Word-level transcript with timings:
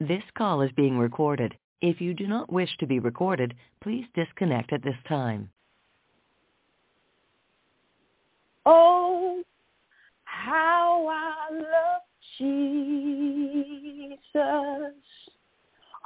This 0.00 0.22
call 0.36 0.62
is 0.62 0.70
being 0.76 0.96
recorded. 0.96 1.56
If 1.80 2.00
you 2.00 2.14
do 2.14 2.28
not 2.28 2.52
wish 2.52 2.70
to 2.78 2.86
be 2.86 3.00
recorded, 3.00 3.54
please 3.80 4.04
disconnect 4.14 4.72
at 4.72 4.84
this 4.84 4.94
time. 5.08 5.50
Oh, 8.64 9.42
how 10.22 11.08
I 11.10 11.52
love 11.52 12.02
Jesus. 12.38 14.18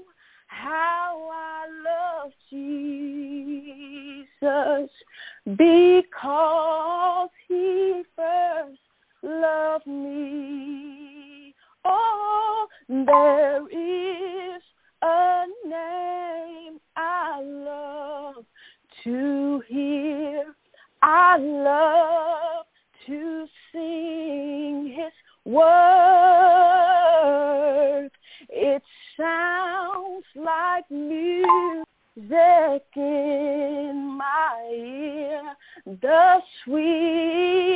how 0.47 1.29
I 1.31 1.65
love 1.85 2.33
Jesus 2.49 3.16
because 4.39 4.89
he 7.47 8.03
first 8.15 8.79
loved 9.23 9.87
me. 9.87 11.53
Oh, 11.85 12.67
there 12.89 13.67
is 13.69 14.61
a 15.01 15.45
name 15.65 16.79
I 16.95 17.41
love 17.41 18.45
to 19.03 19.61
hear. 19.67 20.53
I 21.01 21.37
love 21.37 22.65
to 23.05 23.47
sing 23.71 24.93
his 24.95 25.13
word. 25.45 25.67
It 28.49 28.83
sounds 29.15 30.25
like 30.35 30.89
music 30.91 31.85
the 36.01 36.41
sweetest 36.63 37.66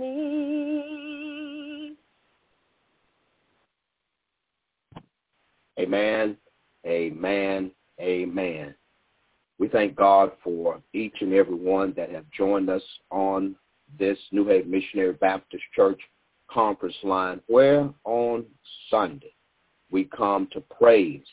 me. 0.00 1.94
Amen, 5.78 6.36
amen, 6.86 7.70
amen. 8.00 8.74
We 9.58 9.68
thank 9.68 9.94
God 9.96 10.32
for 10.42 10.80
each 10.92 11.14
and 11.20 11.32
every 11.32 11.54
one 11.54 11.94
that 11.96 12.10
have 12.10 12.24
joined 12.36 12.68
us 12.68 12.82
on 13.10 13.56
this 13.98 14.18
New 14.32 14.46
Haven 14.46 14.70
Missionary 14.70 15.12
Baptist 15.14 15.62
Church 15.74 16.00
conference 16.50 16.96
line 17.02 17.40
where 17.46 17.88
on 18.04 18.44
Sunday 18.90 19.32
we 19.90 20.04
come 20.04 20.48
to 20.52 20.60
praise, 20.60 21.26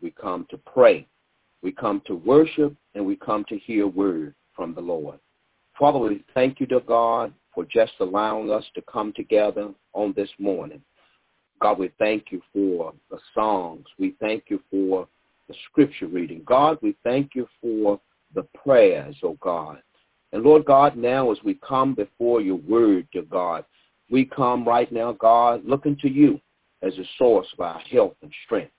we 0.00 0.10
come 0.10 0.46
to 0.50 0.58
pray, 0.58 1.06
we 1.62 1.72
come 1.72 2.00
to 2.06 2.14
worship, 2.14 2.74
and 2.94 3.04
we 3.04 3.16
come 3.16 3.44
to 3.48 3.58
hear 3.58 3.86
word 3.86 4.34
from 4.54 4.74
the 4.74 4.80
Lord. 4.80 5.18
Father, 5.78 5.98
we 5.98 6.24
thank 6.34 6.60
you 6.60 6.66
to 6.66 6.80
God 6.80 7.32
for 7.54 7.64
just 7.64 7.92
allowing 8.00 8.50
us 8.50 8.64
to 8.74 8.82
come 8.82 9.12
together 9.12 9.70
on 9.92 10.12
this 10.16 10.30
morning. 10.38 10.80
God, 11.60 11.78
we 11.78 11.90
thank 11.98 12.26
you 12.30 12.42
for 12.52 12.92
the 13.10 13.18
songs. 13.34 13.86
We 13.98 14.16
thank 14.20 14.44
you 14.48 14.60
for 14.70 15.08
the 15.48 15.54
scripture 15.70 16.06
reading. 16.06 16.42
God, 16.44 16.78
we 16.82 16.96
thank 17.04 17.34
you 17.34 17.48
for 17.60 18.00
the 18.34 18.42
prayers, 18.64 19.16
oh 19.22 19.36
God. 19.40 19.80
And 20.32 20.42
Lord 20.42 20.64
God, 20.64 20.96
now 20.96 21.30
as 21.30 21.38
we 21.44 21.54
come 21.54 21.94
before 21.94 22.40
your 22.40 22.56
word, 22.56 23.06
dear 23.12 23.22
God, 23.22 23.64
we 24.10 24.24
come 24.24 24.66
right 24.66 24.90
now, 24.90 25.12
God, 25.12 25.64
looking 25.64 25.96
to 25.98 26.10
you 26.10 26.40
as 26.82 26.92
a 26.98 27.04
source 27.18 27.46
of 27.52 27.60
our 27.60 27.78
health 27.80 28.16
and 28.22 28.32
strength. 28.44 28.72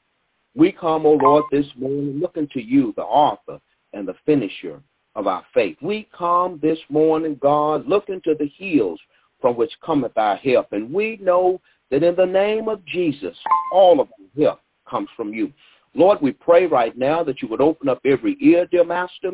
We 0.56 0.72
come, 0.72 1.06
O 1.06 1.10
oh 1.10 1.20
Lord, 1.22 1.44
this 1.52 1.66
morning 1.76 2.20
looking 2.20 2.48
to 2.54 2.62
you, 2.62 2.94
the 2.96 3.04
author 3.04 3.60
and 3.94 4.08
the 4.08 4.16
finisher 4.26 4.82
of 5.16 5.28
our 5.28 5.46
faith. 5.54 5.78
We 5.82 6.08
come 6.16 6.60
this 6.62 6.80
morning, 6.90 7.38
God, 7.42 7.88
looking 7.88 8.22
to 8.26 8.36
the 8.36 8.52
hills 8.58 9.00
from 9.42 9.56
which 9.56 9.72
cometh 9.84 10.18
our 10.18 10.36
help. 10.38 10.74
And 10.74 10.92
we 10.92 11.18
know 11.22 11.62
that 11.92 12.04
in 12.04 12.16
the 12.16 12.26
name 12.26 12.68
of 12.68 12.86
Jesus, 12.86 13.38
all 13.72 14.00
of 14.00 14.08
our 14.08 14.44
help 14.44 14.62
comes 14.90 15.10
from 15.16 15.34
you. 15.34 15.52
Lord, 15.94 16.20
we 16.22 16.32
pray 16.32 16.66
right 16.66 16.98
now 16.98 17.24
that 17.24 17.42
you 17.42 17.48
would 17.48 17.62
open 17.62 17.88
up 17.88 18.02
every 18.06 18.38
ear, 18.42 18.68
dear 18.70 18.84
Master. 18.84 19.32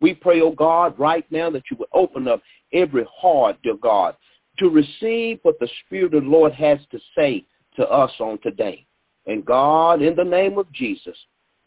We 0.00 0.14
pray, 0.14 0.40
oh 0.40 0.52
God, 0.52 0.98
right 0.98 1.30
now 1.30 1.50
that 1.50 1.64
you 1.70 1.76
would 1.78 1.88
open 1.92 2.26
up 2.26 2.42
every 2.72 3.06
heart, 3.14 3.56
dear 3.62 3.76
God, 3.76 4.16
to 4.58 4.68
receive 4.68 5.38
what 5.42 5.58
the 5.60 5.68
Spirit 5.84 6.14
of 6.14 6.24
the 6.24 6.28
Lord 6.28 6.52
has 6.52 6.78
to 6.90 6.98
say 7.16 7.44
to 7.76 7.88
us 7.88 8.10
on 8.18 8.38
today. 8.42 8.86
And 9.26 9.44
God, 9.44 10.02
in 10.02 10.16
the 10.16 10.24
name 10.24 10.58
of 10.58 10.72
Jesus, 10.72 11.16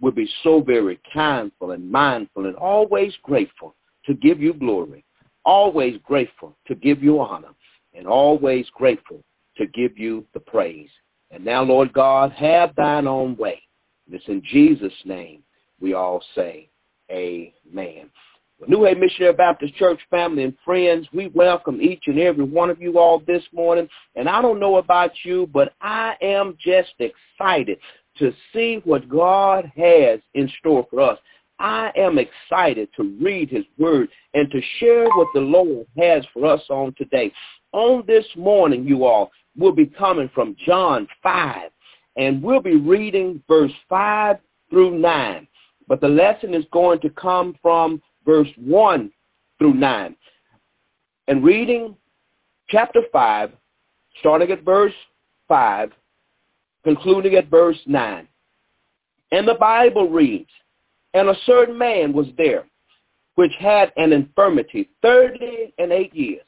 will 0.04 0.12
be 0.12 0.30
so 0.44 0.60
very 0.60 1.00
kindful 1.14 1.72
and 1.72 1.90
mindful 1.90 2.46
and 2.46 2.58
always 2.58 3.14
grateful 3.24 3.74
to 4.06 4.14
give 4.14 4.42
you 4.42 4.54
glory, 4.54 5.06
always 5.46 5.96
grateful 6.04 6.58
to 6.68 6.76
give 6.76 7.02
you 7.02 7.22
honor, 7.22 7.54
and 7.94 8.06
always 8.06 8.68
grateful 8.76 9.24
to 9.56 9.66
give 9.68 9.98
you 9.98 10.26
the 10.34 10.42
praise. 10.42 10.90
And 11.32 11.46
now, 11.46 11.64
Lord 11.64 11.94
God, 11.94 12.34
have 12.34 12.76
thine 12.76 13.08
own 13.08 13.38
way. 13.38 13.62
It's 14.12 14.28
in 14.28 14.44
Jesus' 14.44 14.92
name 15.06 15.42
we 15.80 15.94
all 15.94 16.22
say 16.36 16.70
amen. 17.10 18.10
Well, 18.60 18.70
New 18.70 18.84
Haven 18.84 19.00
Missionary 19.00 19.34
Baptist 19.34 19.76
Church 19.76 20.00
family 20.10 20.44
and 20.44 20.54
friends, 20.66 21.08
we 21.14 21.28
welcome 21.30 21.82
each 21.82 22.04
and 22.08 22.20
every 22.20 22.44
one 22.44 22.70
of 22.70 22.82
you 22.82 23.00
all 23.00 23.20
this 23.26 23.44
morning. 23.54 23.88
And 24.16 24.28
I 24.28 24.42
don't 24.42 24.60
know 24.60 24.78
about 24.78 25.12
you, 25.24 25.48
but 25.54 25.74
I 25.82 26.16
am 26.22 26.58
just 26.60 26.94
excited 27.00 27.80
to 28.18 28.34
see 28.52 28.82
what 28.84 29.10
God 29.10 29.72
has 29.76 30.20
in 30.34 30.52
store 30.60 30.86
for 30.90 31.02
us. 31.02 31.20
I 31.60 31.92
am 31.96 32.18
excited 32.18 32.90
to 32.98 33.16
read 33.22 33.50
his 33.50 33.66
word 33.78 34.10
and 34.34 34.50
to 34.52 34.62
share 34.80 35.06
what 35.06 35.28
the 35.34 35.42
Lord 35.42 35.88
has 35.98 36.26
for 36.34 36.46
us 36.46 36.62
on 36.70 36.94
today. 36.98 37.32
On 37.72 38.04
this 38.06 38.26
morning, 38.36 38.86
you 38.86 39.06
all, 39.06 39.32
will 39.58 39.72
be 39.72 39.86
coming 39.86 40.30
from 40.34 40.56
John 40.66 41.08
5, 41.22 41.70
and 42.18 42.42
we'll 42.42 42.62
be 42.62 42.76
reading 42.76 43.42
verse 43.48 43.72
5 43.88 44.38
through 44.70 44.98
9. 45.00 45.48
But 45.88 46.02
the 46.02 46.08
lesson 46.08 46.54
is 46.54 46.66
going 46.72 47.00
to 47.02 47.10
come 47.10 47.56
from 47.62 48.02
verse 48.26 48.50
1 48.58 49.12
through 49.60 49.74
9. 49.76 50.16
And 51.28 51.44
reading 51.44 51.96
chapter 52.70 53.02
5, 53.12 53.52
starting 54.20 54.52
at 54.52 54.64
verse 54.64 54.94
5, 55.48 55.92
concluding 56.84 57.36
at 57.36 57.50
verse 57.50 57.80
9. 57.86 58.28
And 59.32 59.48
the 59.48 59.56
Bible 59.56 60.10
reads, 60.10 60.50
And 61.14 61.30
a 61.30 61.36
certain 61.46 61.78
man 61.78 62.14
was 62.14 62.28
there, 62.38 62.66
which 63.36 63.54
had 63.60 63.92
an 63.98 64.14
infirmity 64.14 64.90
thirty 65.02 65.74
and 65.78 65.92
eight 65.92 66.14
years. 66.14 66.46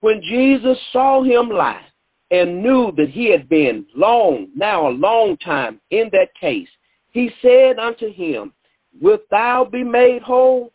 When 0.00 0.20
Jesus 0.22 0.78
saw 0.92 1.22
him 1.22 1.48
lie, 1.48 1.84
and 2.32 2.62
knew 2.62 2.90
that 2.96 3.10
he 3.10 3.30
had 3.30 3.48
been 3.48 3.84
long, 3.94 4.48
now 4.56 4.88
a 4.88 4.90
long 4.90 5.36
time 5.36 5.78
in 5.90 6.08
that 6.12 6.34
case, 6.34 6.68
he 7.10 7.30
said 7.42 7.78
unto 7.78 8.10
him, 8.10 8.52
Wilt 9.00 9.28
thou 9.30 9.66
be 9.70 9.84
made 9.84 10.22
whole? 10.22 10.72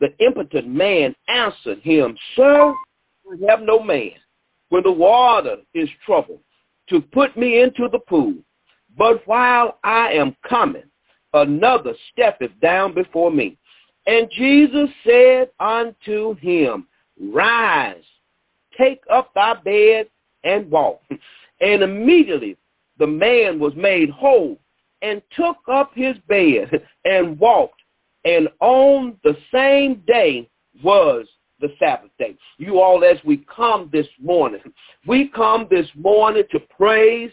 The 0.00 0.08
impotent 0.18 0.68
man 0.68 1.14
answered 1.28 1.78
him, 1.82 2.16
Sir, 2.34 2.72
I 2.72 3.50
have 3.50 3.62
no 3.62 3.80
man, 3.80 4.12
when 4.70 4.82
the 4.82 4.92
water 4.92 5.58
is 5.72 5.88
troubled, 6.04 6.40
to 6.90 7.00
put 7.00 7.36
me 7.36 7.60
into 7.60 7.88
the 7.90 7.98
pool. 7.98 8.34
But 8.96 9.26
while 9.26 9.78
I 9.84 10.12
am 10.12 10.36
coming, 10.48 10.84
another 11.32 11.94
steppeth 12.12 12.52
down 12.60 12.94
before 12.94 13.30
me. 13.30 13.56
And 14.06 14.30
Jesus 14.30 14.88
said 15.04 15.50
unto 15.60 16.34
him, 16.36 16.88
Rise, 17.20 18.04
take 18.76 19.02
up 19.10 19.32
thy 19.34 19.54
bed, 19.54 20.08
and 20.44 20.70
walk. 20.70 21.02
And 21.60 21.82
immediately 21.82 22.56
the 23.00 23.06
man 23.08 23.58
was 23.58 23.74
made 23.74 24.10
whole 24.10 24.60
and 25.02 25.20
took 25.34 25.56
up 25.66 25.90
his 25.92 26.16
bed 26.28 26.86
and 27.04 27.36
walked. 27.36 27.80
And 28.24 28.48
on 28.60 29.16
the 29.24 29.36
same 29.52 30.04
day 30.06 30.48
was 30.84 31.26
the 31.60 31.74
Sabbath 31.78 32.10
day. 32.18 32.36
You 32.58 32.80
all, 32.80 33.04
as 33.04 33.18
we 33.24 33.44
come 33.54 33.88
this 33.92 34.06
morning, 34.20 34.60
we 35.06 35.28
come 35.28 35.66
this 35.70 35.86
morning 35.94 36.44
to 36.52 36.60
praise 36.60 37.30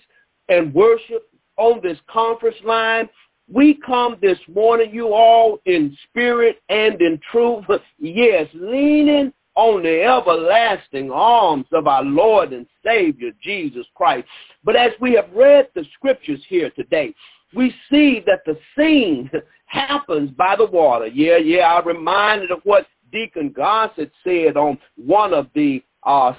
and 0.49 0.73
worship 0.73 1.29
on 1.57 1.79
this 1.81 1.97
conference 2.09 2.57
line. 2.63 3.09
We 3.51 3.79
come 3.85 4.17
this 4.21 4.39
morning, 4.53 4.91
you 4.93 5.13
all, 5.13 5.59
in 5.65 5.95
spirit 6.09 6.61
and 6.69 6.99
in 7.01 7.19
truth. 7.31 7.65
Yes, 7.99 8.47
leaning 8.53 9.31
on 9.55 9.83
the 9.83 10.03
everlasting 10.03 11.11
arms 11.11 11.65
of 11.71 11.87
our 11.87 12.03
Lord 12.03 12.53
and 12.53 12.65
Savior, 12.83 13.31
Jesus 13.41 13.85
Christ. 13.95 14.27
But 14.63 14.75
as 14.75 14.91
we 14.99 15.13
have 15.13 15.29
read 15.33 15.69
the 15.75 15.85
scriptures 15.93 16.41
here 16.49 16.69
today, 16.71 17.13
we 17.53 17.73
see 17.89 18.21
that 18.25 18.41
the 18.45 18.57
scene 18.77 19.31
happens 19.67 20.31
by 20.31 20.55
the 20.55 20.65
water. 20.65 21.07
Yeah, 21.07 21.37
yeah, 21.37 21.73
I 21.73 21.81
reminded 21.83 22.51
of 22.51 22.59
what 22.63 22.85
Deacon 23.11 23.49
Gossett 23.49 24.11
said 24.23 24.57
on 24.57 24.77
one 24.95 25.33
of 25.33 25.47
the 25.55 25.83
uh, 26.03 26.33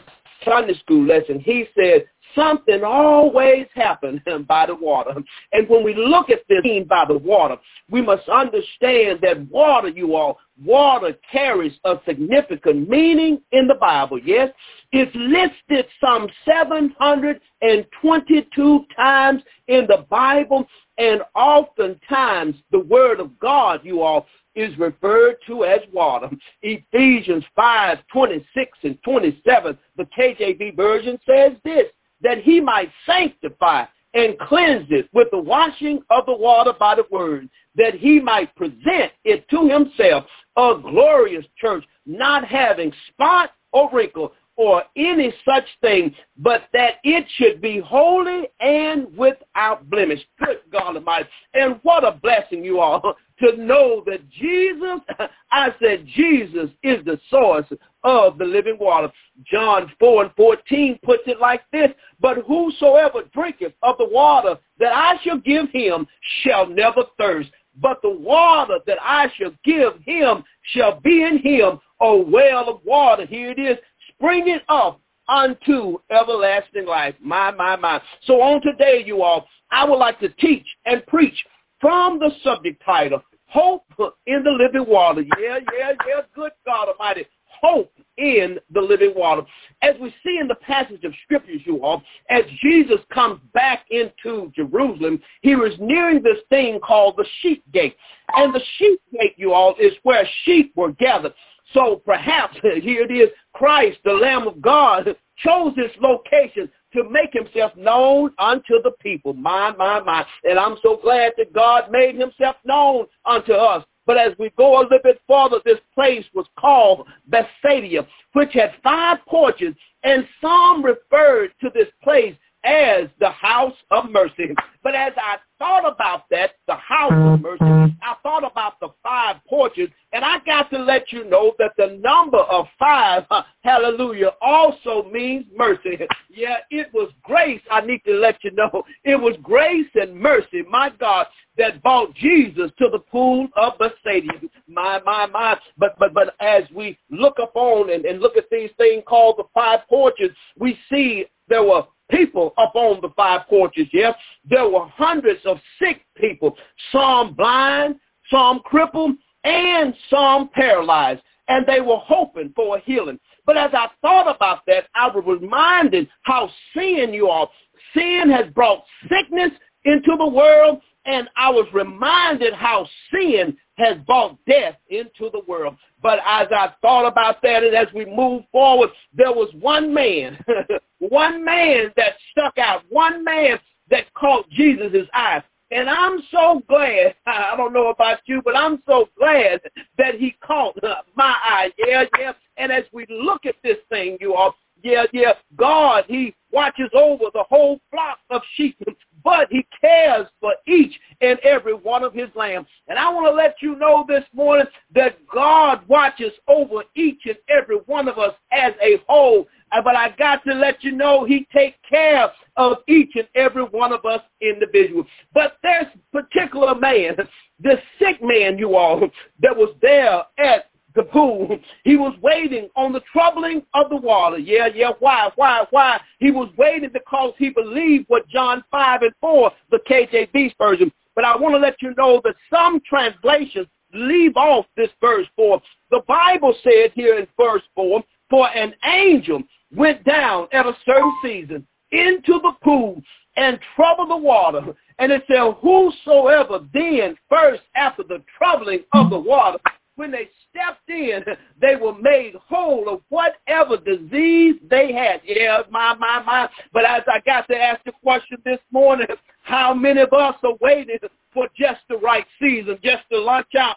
Sunday 0.45 0.79
school 0.79 1.07
lessons. 1.07 1.43
He 1.45 1.67
said, 1.75 2.07
something 2.37 2.85
always 2.85 3.67
happens 3.75 4.21
by 4.47 4.67
the 4.67 4.75
water. 4.75 5.15
And 5.53 5.67
when 5.69 5.83
we 5.83 5.95
look 5.95 6.29
at 6.31 6.43
this 6.49 6.63
by 6.89 7.05
the 7.09 7.19
water, 7.19 7.57
we 7.91 8.01
must 8.03 8.29
understand 8.29 9.19
that 9.23 9.51
water, 9.51 9.89
you 9.89 10.15
all, 10.15 10.39
water 10.63 11.15
carries 11.31 11.73
a 11.85 11.97
significant 12.07 12.89
meaning 12.89 13.41
in 13.53 13.67
the 13.67 13.75
Bible. 13.75 14.19
Yes, 14.19 14.51
it's 14.93 15.15
listed 15.15 15.87
some 16.01 16.29
722 16.45 18.85
times 18.95 19.43
in 19.69 19.87
the 19.87 20.05
Bible, 20.09 20.67
and 20.99 21.21
oftentimes 21.35 22.57
the 22.71 22.81
word 22.81 23.21
of 23.21 23.39
God, 23.39 23.81
you 23.83 24.03
all, 24.03 24.27
is 24.57 24.77
referred 24.79 25.37
to 25.47 25.65
as 25.65 25.81
water. 25.93 26.29
Ephesians 26.63 27.45
5, 27.55 27.99
26 28.13 28.79
and 28.83 28.99
27, 29.05 29.79
the 29.97 30.09
KJV 30.19 30.75
version 30.75 31.19
says 31.29 31.53
this, 31.65 31.85
that 32.23 32.39
he 32.39 32.61
might 32.61 32.91
sanctify 33.05 33.85
and 34.15 34.39
cleanse 34.39 34.87
it 34.91 35.09
with 35.13 35.29
the 35.31 35.39
washing 35.39 36.01
of 36.11 36.25
the 36.25 36.37
water 36.37 36.73
by 36.79 36.95
the 36.95 37.05
word, 37.11 37.49
that 37.77 37.95
he 37.95 38.19
might 38.19 38.55
present 38.57 39.13
it 39.25 39.47
to 39.51 39.69
himself 39.69 40.25
a 40.57 40.75
glorious 40.81 41.45
church, 41.61 41.85
not 42.07 42.45
having 42.47 42.91
spot 43.09 43.51
or 43.73 43.91
wrinkle 43.93 44.33
or 44.57 44.83
any 44.97 45.33
such 45.45 45.65
thing, 45.83 46.15
but 46.39 46.63
that 46.73 46.95
it 47.05 47.27
should 47.37 47.61
be 47.61 47.79
holy 47.79 48.49
and 48.61 49.15
without 49.17 49.89
blemish. 49.91 50.21
Good 50.43 50.59
God 50.73 50.97
Almighty. 50.97 51.29
And 51.55 51.79
what 51.83 52.05
a 52.05 52.13
blessing 52.13 52.65
you 52.65 52.81
are 52.81 53.03
to 53.41 53.57
know 53.57 54.03
that 54.07 54.29
Jesus, 54.31 55.01
I 55.53 55.75
said 55.81 56.07
Jesus 56.15 56.71
is 56.83 57.05
the 57.05 57.21
source 57.31 57.67
of 58.03 58.39
the 58.39 58.45
living 58.45 58.79
water. 58.81 59.13
John 59.45 59.93
4 59.99 60.25
and 60.25 60.33
14 60.37 60.99
puts 61.03 61.25
it 61.27 61.39
like 61.39 61.63
this, 61.73 61.91
but 62.21 62.39
whosoever 62.47 63.25
drinketh 63.35 63.75
of 63.83 63.99
the 63.99 64.09
water 64.09 64.57
that 64.79 64.93
I 64.95 65.17
shall 65.23 65.39
give 65.39 65.71
him 65.71 66.07
shall 66.43 66.67
never 66.67 67.03
thirst. 67.19 67.51
But 67.79 68.01
the 68.01 68.11
water 68.11 68.79
that 68.87 68.99
I 69.03 69.31
shall 69.37 69.53
give 69.65 70.01
him 70.03 70.45
shall 70.63 70.99
be 71.01 71.23
in 71.23 71.39
him 71.39 71.79
a 72.01 72.17
well 72.17 72.69
of 72.69 72.81
water. 72.85 73.27
Here 73.27 73.51
it 73.51 73.59
is, 73.59 73.77
springing 74.19 74.61
up 74.69 75.01
unto 75.29 75.99
everlasting 76.11 76.87
life. 76.87 77.15
My, 77.21 77.51
my, 77.51 77.77
my. 77.77 78.01
So 78.25 78.41
on 78.41 78.63
today, 78.63 79.03
you 79.05 79.23
all, 79.23 79.47
I 79.71 79.85
would 79.85 79.97
like 79.97 80.21
to 80.21 80.29
teach 80.29 80.67
and 80.85 81.05
preach 81.07 81.37
from 81.81 82.19
the 82.19 82.31
subject 82.43 82.83
title, 82.85 83.23
Hope 83.49 83.85
in 84.27 84.43
the 84.43 84.51
Living 84.51 84.89
Water. 84.89 85.23
Yeah, 85.39 85.59
yeah, 85.77 85.93
yeah, 86.07 86.21
good 86.35 86.53
God 86.65 86.89
Almighty. 86.89 87.27
Hope 87.63 87.93
in 88.19 88.59
the 88.73 88.81
living 88.81 89.13
water. 89.17 89.43
As 89.83 89.95
we 90.01 90.15
see 90.25 90.39
in 90.39 90.49
the 90.49 90.57
passage 90.57 91.05
of 91.05 91.13
scriptures, 91.25 91.61
you 91.65 91.83
all, 91.83 92.03
as 92.29 92.43
Jesus 92.63 93.01
comes 93.13 93.41
back 93.55 93.85
into 93.91 94.53
Jerusalem, 94.55 95.23
he 95.43 95.55
was 95.57 95.73
nearing 95.79 96.23
this 96.23 96.39
thing 96.49 96.81
called 96.81 97.17
the 97.17 97.27
sheep 97.41 97.65
gate. 97.73 97.97
And 98.35 98.55
the 98.55 98.61
sheep 98.79 99.01
gate, 99.13 99.35
you 99.37 99.53
all, 99.53 99.75
is 99.81 99.93
where 100.03 100.29
sheep 100.45 100.73
were 100.77 100.93
gathered. 100.93 101.33
So 101.73 102.03
perhaps, 102.05 102.57
here 102.63 103.03
it 103.03 103.13
is, 103.13 103.31
Christ, 103.55 103.99
the 104.05 104.13
Lamb 104.13 104.47
of 104.47 104.61
God, 104.61 105.17
chose 105.39 105.75
this 105.77 105.93
location 106.01 106.71
to 106.95 107.09
make 107.11 107.33
himself 107.33 107.73
known 107.77 108.31
unto 108.39 108.81
the 108.83 108.93
people. 109.01 109.35
My, 109.35 109.75
my, 109.77 110.01
my. 110.01 110.25
And 110.45 110.59
I'm 110.59 110.77
so 110.83 110.99
glad 111.03 111.33
that 111.37 111.53
God 111.53 111.91
made 111.91 112.17
himself 112.17 112.57
known 112.65 113.07
unto 113.25 113.53
us. 113.53 113.85
But 114.07 114.19
as 114.19 114.33
we 114.39 114.51
go 114.57 114.81
a 114.81 114.83
little 114.83 115.01
bit 115.03 115.21
further, 115.29 115.61
this 115.65 115.81
place 115.95 116.25
was 116.33 116.47
called 116.59 117.07
Bethsaida, 117.27 118.07
which 118.33 118.53
had 118.53 118.73
five 118.83 119.19
porches, 119.27 119.75
and 120.05 120.27
some 120.41 120.85
referred 120.85 121.51
to 121.61 121.71
this 121.75 121.89
place 122.03 122.37
as 122.67 123.09
the 123.21 123.31
house 123.31 123.77
of 123.91 124.11
mercy. 124.11 124.51
But 124.83 124.95
as 124.95 125.13
I 125.17 125.37
thought 125.59 125.91
about 125.91 126.25
that, 126.31 126.53
the 126.67 126.75
house 126.75 127.13
of 127.13 127.41
mercy, 127.41 127.97
I 128.03 128.15
thought 128.23 128.45
about 128.45 128.79
the 128.81 128.89
five 129.03 129.37
porches, 129.49 129.89
and 130.13 130.25
I 130.25 130.39
got 130.45 130.71
to 130.71 130.79
let 130.79 131.13
you 131.13 131.29
know 131.29 131.55
that 131.59 131.73
the 131.77 131.99
number 132.03 132.39
of 132.39 132.67
five, 132.79 133.25
hallelujah, 133.63 134.33
also 134.41 135.09
means 135.11 135.47
mercy. 135.57 135.99
Yeah, 136.29 136.57
it 136.71 136.93
was 136.93 137.11
grace, 137.23 137.61
I 137.71 137.81
need 137.83 138.03
to 138.07 138.15
let 138.15 138.43
you 138.43 138.51
know. 138.53 138.85
It 139.05 139.17
was 139.17 139.37
grace 139.43 139.89
and 139.95 140.15
mercy, 140.17 140.63
my 140.69 140.91
God, 140.99 141.27
that 141.59 141.83
brought 141.83 142.15
Jesus 142.15 142.71
to 142.79 142.89
the 142.91 142.99
pool 142.99 143.49
of 143.57 143.79
Bethsaida. 143.79 144.29
My, 144.69 145.01
my, 145.05 145.27
my. 145.27 145.59
But, 145.79 145.99
but, 145.99 146.13
but 146.13 146.35
as 146.41 146.65
we 146.75 146.99
look 147.11 147.39
upon 147.43 147.93
and, 147.93 148.05
and 148.05 148.21
look 148.21 148.37
at 148.37 148.51
these 148.51 148.71
things 148.77 149.03
called 149.07 149.39
the 149.39 149.45
five 149.55 149.81
porches, 149.89 150.31
we 150.59 150.79
see 150.91 151.25
there 151.49 151.63
were 151.63 151.85
people 152.11 152.55
up 152.59 152.73
on 152.75 153.01
the 153.01 153.11
five 153.17 153.43
porches, 153.49 153.87
yes. 153.93 154.15
There 154.49 154.69
were 154.69 154.87
hundreds 154.89 155.41
of 155.45 155.59
sick 155.79 156.03
people, 156.17 156.57
some 156.93 157.35
blind, 157.35 157.97
some 158.31 158.61
crippled, 158.61 159.17
and 159.45 159.95
some 160.11 160.51
paralyzed. 160.53 161.23
And 161.49 161.65
they 161.67 161.81
were 161.81 161.99
hoping 161.99 162.53
for 162.57 162.77
a 162.77 162.81
healing. 162.81 163.21
But 163.45 163.57
as 163.57 163.71
I 163.73 163.89
thought 164.03 164.35
about 164.35 164.67
that, 164.67 164.87
I 164.95 165.07
was 165.07 165.25
reminded 165.27 166.09
how 166.23 166.51
sin, 166.75 167.15
you 167.15 167.29
all, 167.29 167.53
sin 167.95 168.29
has 168.31 168.53
brought 168.53 168.83
sickness 169.09 169.53
into 169.85 170.17
the 170.19 170.27
world. 170.27 170.81
And 171.05 171.29
I 171.37 171.51
was 171.51 171.69
reminded 171.73 172.53
how 172.53 172.89
sin 173.13 173.57
has 173.79 173.97
brought 174.07 174.39
death 174.47 174.75
into 174.89 175.31
the 175.31 175.43
world. 175.47 175.77
But 176.03 176.19
as 176.27 176.49
I 176.51 176.73
thought 176.83 177.07
about 177.07 177.43
that 177.43 177.63
and 177.63 177.77
as 177.77 177.87
we 177.95 178.05
move 178.05 178.43
forward, 178.51 178.91
there 179.15 179.33
was 179.33 179.49
one 179.61 179.95
man, 179.95 180.39
one 181.09 181.45
man 181.45 181.93
that 181.97 182.15
stuck 182.31 182.59
out, 182.59 182.83
one 182.89 183.25
man 183.25 183.59
that 183.91 184.13
caught 184.15 184.49
Jesus' 184.51 185.09
eye. 185.15 185.43
And 185.71 185.89
I'm 185.89 186.23
so 186.31 186.63
glad, 186.69 187.15
I 187.27 187.55
don't 187.57 187.73
know 187.73 187.89
about 187.89 188.19
you, 188.27 188.41
but 188.45 188.57
I'm 188.57 188.83
so 188.87 189.09
glad 189.19 189.61
that 189.99 190.15
he 190.17 190.37
caught 190.45 190.77
my 191.17 191.35
eye. 191.45 191.73
Yeah, 191.79 192.05
yeah. 192.19 192.33
And 192.57 192.73
as 192.73 192.85
we 192.93 193.07
look 193.09 193.47
at 193.47 193.57
this 193.63 193.79
thing, 193.89 194.17
you 194.21 194.35
all, 194.35 194.55
yeah, 194.83 195.05
yeah, 195.13 195.33
God, 195.57 196.05
he 196.07 196.35
watches 196.53 196.91
over 196.95 197.25
the 197.33 197.45
whole 197.49 197.81
flock 197.91 198.19
of 198.31 198.43
sheep 198.55 198.77
but 199.27 199.49
he 199.51 199.67
cares 199.81 200.29
for 200.41 200.55
each 200.69 200.97
and 201.21 201.37
every 201.41 201.75
one 201.75 202.05
of 202.05 202.15
his 202.15 202.29
lambs. 202.37 202.69
And 202.87 202.97
I 202.97 203.13
want 203.13 203.27
to 203.27 203.33
let 203.33 203.57
you 203.61 203.75
know 203.75 204.05
this 204.07 204.23
morning 204.33 204.69
that 204.95 205.19
God 205.27 205.81
watches 205.89 206.31
over 206.47 206.85
each 206.95 207.23
and 207.25 207.37
every 207.49 207.79
one 207.87 208.07
of 208.07 208.19
us 208.19 208.35
as 208.53 208.73
a 208.81 209.03
whole. 209.09 209.49
Uh, 209.73 209.83
but 209.83 209.97
I 209.97 210.11
got 210.17 210.45
to 210.45 210.55
let 210.55 210.85
you 210.85 210.93
know 210.93 211.25
he 211.25 211.45
takes 211.53 211.77
care 211.91 212.31
of 212.57 212.77
each 212.87 213.17
and 213.17 213.27
every 213.35 213.65
one 213.65 213.93
of 213.93 214.05
us 214.05 214.21
individually. 214.41 215.09
But 215.35 215.57
there's 215.61 215.87
particular 216.13 216.77
man, 216.77 217.17
this 217.59 217.81
sick 217.99 218.23
man, 218.23 218.59
you 218.59 218.77
all, 218.77 219.01
that 219.41 219.57
was 219.57 219.75
there 219.83 220.23
at 220.39 220.71
the 220.97 221.05
pool. 221.05 221.59
He 221.85 221.97
was 221.97 222.17
waiting 222.21 222.69
on 222.75 222.93
the 222.93 223.03
troubling 223.13 223.63
of 223.75 223.91
the 223.91 223.97
water. 223.97 224.39
Yeah, 224.39 224.69
yeah. 224.75 224.91
Why? 224.99 225.31
Why? 225.37 225.65
Why? 225.71 226.01
He 226.19 226.31
was 226.31 226.49
waiting 226.57 226.91
because 226.93 227.35
he 227.39 227.51
believed 227.51 228.07
what 228.09 228.29
John 228.29 228.65
5 228.71 229.03
and 229.03 229.13
4, 229.21 229.53
the 229.71 229.79
KJV 229.89 230.55
version. 230.59 230.91
But 231.15 231.25
I 231.25 231.37
want 231.37 231.55
to 231.55 231.59
let 231.59 231.81
you 231.81 231.95
know 231.97 232.21
that 232.25 232.35
some 232.51 232.81
translations 232.89 233.69
leave 233.95 234.37
off 234.37 234.67
this 234.77 234.91
verse 235.01 235.27
4. 235.37 235.61
The 235.91 236.03
Bible 236.09 236.55
said 236.63 236.91
here 236.95 237.19
in 237.19 237.27
verse 237.39 237.63
4, 237.75 238.03
for 238.29 238.49
an 238.49 238.75
angel 238.85 239.43
went 239.75 240.05
down 240.05 240.49
at 240.53 240.67
a 240.67 240.77
certain 240.85 241.17
season 241.23 241.67
into 241.93 242.41
the 242.41 242.53
pool 242.63 243.01
and 243.37 243.59
troubled 243.75 244.11
the 244.11 244.17
water. 244.17 244.75
And 244.99 245.13
it 245.13 245.25
said, 245.29 245.55
whosoever 245.61 246.61
then 246.73 247.17
first 247.29 247.63
after 247.75 248.03
the 248.03 248.23
troubling 248.37 248.85
of 248.95 249.11
the 249.11 249.19
water, 249.19 249.59
when 249.97 250.11
they 250.11 250.29
stepped 250.51 250.89
in, 250.89 251.25
they 251.61 251.77
were 251.77 251.95
made 251.99 252.35
whole 252.37 252.89
of 252.89 253.01
whatever 253.09 253.77
disease 253.77 254.57
they 254.69 254.93
had. 254.93 255.21
Yeah, 255.25 255.63
my, 255.71 255.95
my, 255.95 256.23
my. 256.23 256.49
But 256.73 256.85
as 256.85 257.03
I 257.07 257.21
got 257.27 257.49
to 257.49 257.57
ask 257.57 257.83
the 257.85 257.93
question 257.93 258.39
this 258.45 258.61
morning, 258.71 259.09
how 259.43 259.75
many 259.75 260.03
of 260.03 260.13
us 260.13 260.37
are 260.43 260.57
waiting 260.61 260.99
for 261.33 261.49
just 261.57 261.81
the 261.89 261.97
right 261.99 262.27
season, 262.41 262.79
just 262.83 263.03
to 263.13 263.21
launch 263.21 263.55
out 263.59 263.77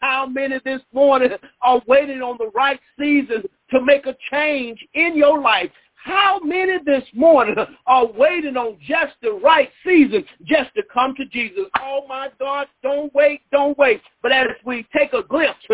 How 0.00 0.26
many 0.26 0.58
this 0.64 0.82
morning 0.92 1.30
are 1.62 1.80
waiting 1.86 2.22
on 2.22 2.36
the 2.38 2.50
right 2.54 2.80
season 2.98 3.44
to 3.70 3.80
make 3.80 4.06
a 4.06 4.16
change 4.30 4.84
in 4.94 5.16
your 5.16 5.40
life? 5.40 5.70
How 6.04 6.40
many 6.40 6.78
this 6.84 7.04
morning 7.14 7.54
are 7.86 8.06
waiting 8.06 8.56
on 8.56 8.76
just 8.80 9.14
the 9.22 9.32
right 9.32 9.70
season 9.86 10.24
just 10.42 10.74
to 10.74 10.82
come 10.92 11.14
to 11.14 11.24
Jesus? 11.26 11.66
Oh 11.78 12.04
my 12.08 12.28
God, 12.40 12.66
don't 12.82 13.14
wait, 13.14 13.42
don't 13.52 13.78
wait. 13.78 14.02
But 14.20 14.32
as 14.32 14.48
we 14.64 14.84
take 14.96 15.12
a 15.12 15.22
glimpse 15.22 15.64